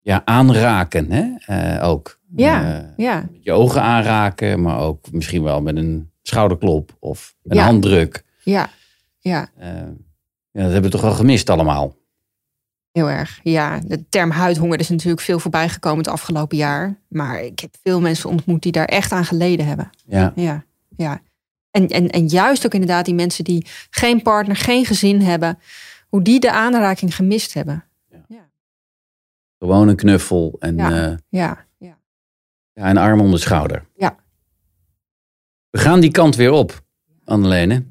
ja, 0.00 0.22
aanraken 0.24 1.10
hè? 1.10 1.24
eh, 1.78 1.88
ook. 1.88 2.20
Ja, 2.36 2.80
Eh, 2.82 2.88
ja, 2.96 3.28
met 3.32 3.44
je 3.44 3.52
ogen 3.52 3.82
aanraken, 3.82 4.62
maar 4.62 4.78
ook 4.80 5.12
misschien 5.12 5.42
wel 5.42 5.60
met 5.62 5.76
een 5.76 6.10
schouderklop 6.22 6.96
of 6.98 7.34
een 7.42 7.56
Ja. 7.56 7.64
handdruk. 7.64 8.24
ja, 8.44 8.70
ja, 9.18 9.48
Eh, 9.58 9.68
ja, 10.50 10.62
dat 10.62 10.72
hebben 10.72 10.82
we 10.82 10.88
toch 10.90 11.00
wel 11.00 11.12
gemist 11.12 11.50
allemaal. 11.50 11.96
heel 12.92 13.10
erg. 13.10 13.40
Ja, 13.42 13.80
de 13.86 14.08
term 14.08 14.30
huidhonger 14.30 14.80
is 14.80 14.88
natuurlijk 14.88 15.20
veel 15.22 15.38
voorbij 15.38 15.68
gekomen 15.68 15.98
het 15.98 16.08
afgelopen 16.08 16.56
jaar. 16.56 16.98
Maar 17.08 17.42
ik 17.42 17.58
heb 17.60 17.74
veel 17.82 18.00
mensen 18.00 18.30
ontmoet 18.30 18.62
die 18.62 18.72
daar 18.72 18.84
echt 18.84 19.12
aan 19.12 19.24
geleden 19.24 19.66
hebben. 19.66 19.90
Ja, 20.06 20.32
Ja, 20.36 20.64
ja. 20.96 21.20
En, 21.72 21.88
en, 21.88 22.08
en 22.10 22.26
juist 22.26 22.66
ook 22.66 22.72
inderdaad 22.74 23.04
die 23.04 23.14
mensen 23.14 23.44
die 23.44 23.66
geen 23.90 24.22
partner, 24.22 24.56
geen 24.56 24.84
gezin 24.84 25.20
hebben. 25.20 25.58
Hoe 26.08 26.22
die 26.22 26.40
de 26.40 26.52
aanraking 26.52 27.14
gemist 27.16 27.54
hebben. 27.54 27.84
gewoon 29.58 29.88
een 29.88 29.96
knuffel 29.96 30.56
en 30.58 30.76
Ja. 30.76 30.90
eh, 31.10 31.16
Ja, 31.28 31.66
ja. 31.78 31.98
ja, 32.72 32.90
een 32.90 32.96
arm 32.96 33.20
om 33.20 33.30
de 33.30 33.38
schouder. 33.38 33.86
Ja. 33.96 34.16
We 35.70 35.78
gaan 35.78 36.00
die 36.00 36.10
kant 36.10 36.36
weer 36.36 36.50
op, 36.50 36.84
Annelene. 37.24 37.84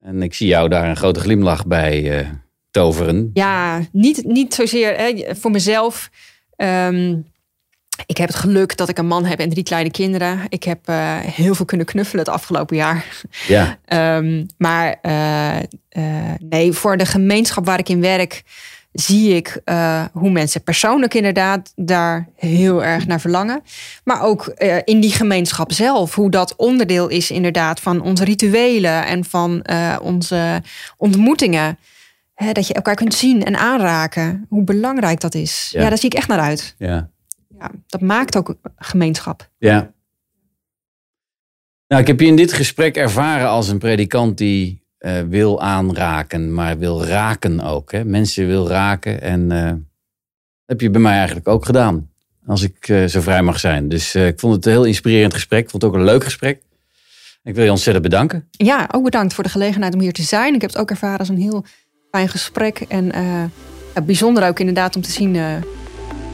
En 0.00 0.22
ik 0.22 0.34
zie 0.34 0.46
jou 0.46 0.68
daar 0.68 0.88
een 0.88 0.96
grote 0.96 1.20
glimlach 1.20 1.66
bij 1.66 2.18
eh, 2.20 2.28
toveren. 2.70 3.30
Ja, 3.32 3.80
niet, 3.92 4.24
niet 4.24 4.54
zozeer 4.54 4.96
hè, 4.96 5.34
voor 5.36 5.50
mezelf. 5.50 6.10
ehm, 6.56 7.20
ik 8.06 8.16
heb 8.16 8.28
het 8.28 8.36
geluk 8.36 8.76
dat 8.76 8.88
ik 8.88 8.98
een 8.98 9.06
man 9.06 9.24
heb 9.24 9.38
en 9.38 9.48
drie 9.48 9.64
kleine 9.64 9.90
kinderen. 9.90 10.40
Ik 10.48 10.64
heb 10.64 10.88
uh, 10.88 11.18
heel 11.18 11.54
veel 11.54 11.64
kunnen 11.64 11.86
knuffelen 11.86 12.24
het 12.24 12.34
afgelopen 12.34 12.76
jaar. 12.76 13.22
Ja. 13.46 13.78
um, 14.16 14.46
maar 14.58 14.98
uh, 15.02 15.56
uh, 15.92 16.32
nee, 16.38 16.72
voor 16.72 16.96
de 16.96 17.06
gemeenschap 17.06 17.66
waar 17.66 17.78
ik 17.78 17.88
in 17.88 18.00
werk 18.00 18.42
zie 18.92 19.34
ik 19.34 19.60
uh, 19.64 20.04
hoe 20.12 20.30
mensen 20.30 20.62
persoonlijk 20.62 21.14
inderdaad 21.14 21.72
daar 21.76 22.28
heel 22.36 22.84
erg 22.84 23.06
naar 23.06 23.20
verlangen. 23.20 23.62
Maar 24.04 24.22
ook 24.22 24.52
uh, 24.58 24.76
in 24.84 25.00
die 25.00 25.12
gemeenschap 25.12 25.72
zelf, 25.72 26.14
hoe 26.14 26.30
dat 26.30 26.56
onderdeel 26.56 27.08
is 27.08 27.30
inderdaad 27.30 27.80
van 27.80 28.00
onze 28.00 28.24
rituelen 28.24 29.06
en 29.06 29.24
van 29.24 29.64
uh, 29.70 29.96
onze 30.02 30.62
ontmoetingen. 30.96 31.78
He, 32.34 32.52
dat 32.52 32.66
je 32.66 32.74
elkaar 32.74 32.94
kunt 32.94 33.14
zien 33.14 33.44
en 33.44 33.56
aanraken, 33.56 34.46
hoe 34.48 34.64
belangrijk 34.64 35.20
dat 35.20 35.34
is. 35.34 35.68
Ja, 35.72 35.80
ja 35.82 35.88
daar 35.88 35.98
zie 35.98 36.10
ik 36.10 36.16
echt 36.16 36.28
naar 36.28 36.40
uit. 36.40 36.74
Ja. 36.78 37.10
Ja. 37.60 37.70
Dat 37.86 38.00
maakt 38.00 38.36
ook 38.36 38.54
gemeenschap. 38.76 39.50
Ja. 39.58 39.92
Nou, 41.86 42.02
ik 42.02 42.08
heb 42.08 42.20
je 42.20 42.26
in 42.26 42.36
dit 42.36 42.52
gesprek 42.52 42.96
ervaren 42.96 43.48
als 43.48 43.68
een 43.68 43.78
predikant 43.78 44.38
die 44.38 44.84
uh, 44.98 45.20
wil 45.20 45.60
aanraken, 45.62 46.54
maar 46.54 46.78
wil 46.78 47.04
raken 47.04 47.60
ook. 47.60 47.92
Hè? 47.92 48.04
Mensen 48.04 48.46
wil 48.46 48.68
raken 48.68 49.20
en 49.20 49.50
uh, 49.50 49.72
heb 50.64 50.80
je 50.80 50.90
bij 50.90 51.00
mij 51.00 51.16
eigenlijk 51.16 51.48
ook 51.48 51.64
gedaan. 51.64 52.10
Als 52.46 52.62
ik 52.62 52.88
uh, 52.88 53.04
zo 53.04 53.20
vrij 53.20 53.42
mag 53.42 53.60
zijn. 53.60 53.88
Dus 53.88 54.14
ik 54.14 54.40
vond 54.40 54.54
het 54.54 54.66
een 54.66 54.72
heel 54.72 54.84
inspirerend 54.84 55.34
gesprek. 55.34 55.64
Ik 55.64 55.70
vond 55.70 55.82
het 55.82 55.92
ook 55.92 55.98
een 55.98 56.04
leuk 56.04 56.24
gesprek. 56.24 56.62
Ik 57.42 57.54
wil 57.54 57.64
je 57.64 57.70
ontzettend 57.70 58.04
bedanken. 58.04 58.48
Ja, 58.50 58.88
ook 58.92 59.04
bedankt 59.04 59.34
voor 59.34 59.44
de 59.44 59.50
gelegenheid 59.50 59.94
om 59.94 60.00
hier 60.00 60.12
te 60.12 60.22
zijn. 60.22 60.54
Ik 60.54 60.60
heb 60.60 60.70
het 60.70 60.78
ook 60.78 60.90
ervaren 60.90 61.18
als 61.18 61.28
een 61.28 61.40
heel 61.40 61.64
fijn 62.10 62.28
gesprek. 62.28 62.80
En 62.80 63.12
bijzonder 64.06 64.48
ook 64.48 64.58
inderdaad 64.58 64.96
om 64.96 65.02
te 65.02 65.10
zien 65.10 65.36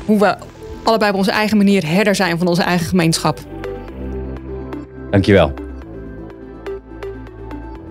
hoe 0.04 0.18
we 0.18 0.36
allebei 0.86 1.10
op 1.10 1.16
onze 1.16 1.30
eigen 1.30 1.56
manier 1.56 1.86
herder 1.86 2.14
zijn 2.14 2.38
van 2.38 2.46
onze 2.46 2.62
eigen 2.62 2.86
gemeenschap. 2.86 3.38
Dankjewel. 5.10 5.52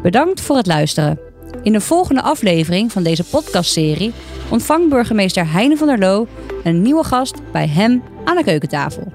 Bedankt 0.02 0.42
voor 0.42 0.56
het 0.56 0.68
luisteren. 0.68 1.20
In 1.64 1.72
de 1.72 1.82
volgende 1.82 2.22
aflevering 2.22 2.92
van 2.92 3.04
deze 3.04 3.24
podcastserie 3.24 4.14
ontvangt 4.50 4.90
burgemeester 4.90 5.52
Heine 5.52 5.78
van 5.78 5.88
der 5.88 6.00
Loo 6.00 6.28
een 6.64 6.82
nieuwe 6.82 7.04
gast 7.04 7.52
bij 7.52 7.68
hem 7.68 8.04
aan 8.24 8.36
de 8.36 8.44
keukentafel. 8.44 9.14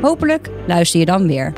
Hopelijk 0.00 0.48
luister 0.66 1.00
je 1.00 1.06
dan 1.06 1.26
weer. 1.26 1.52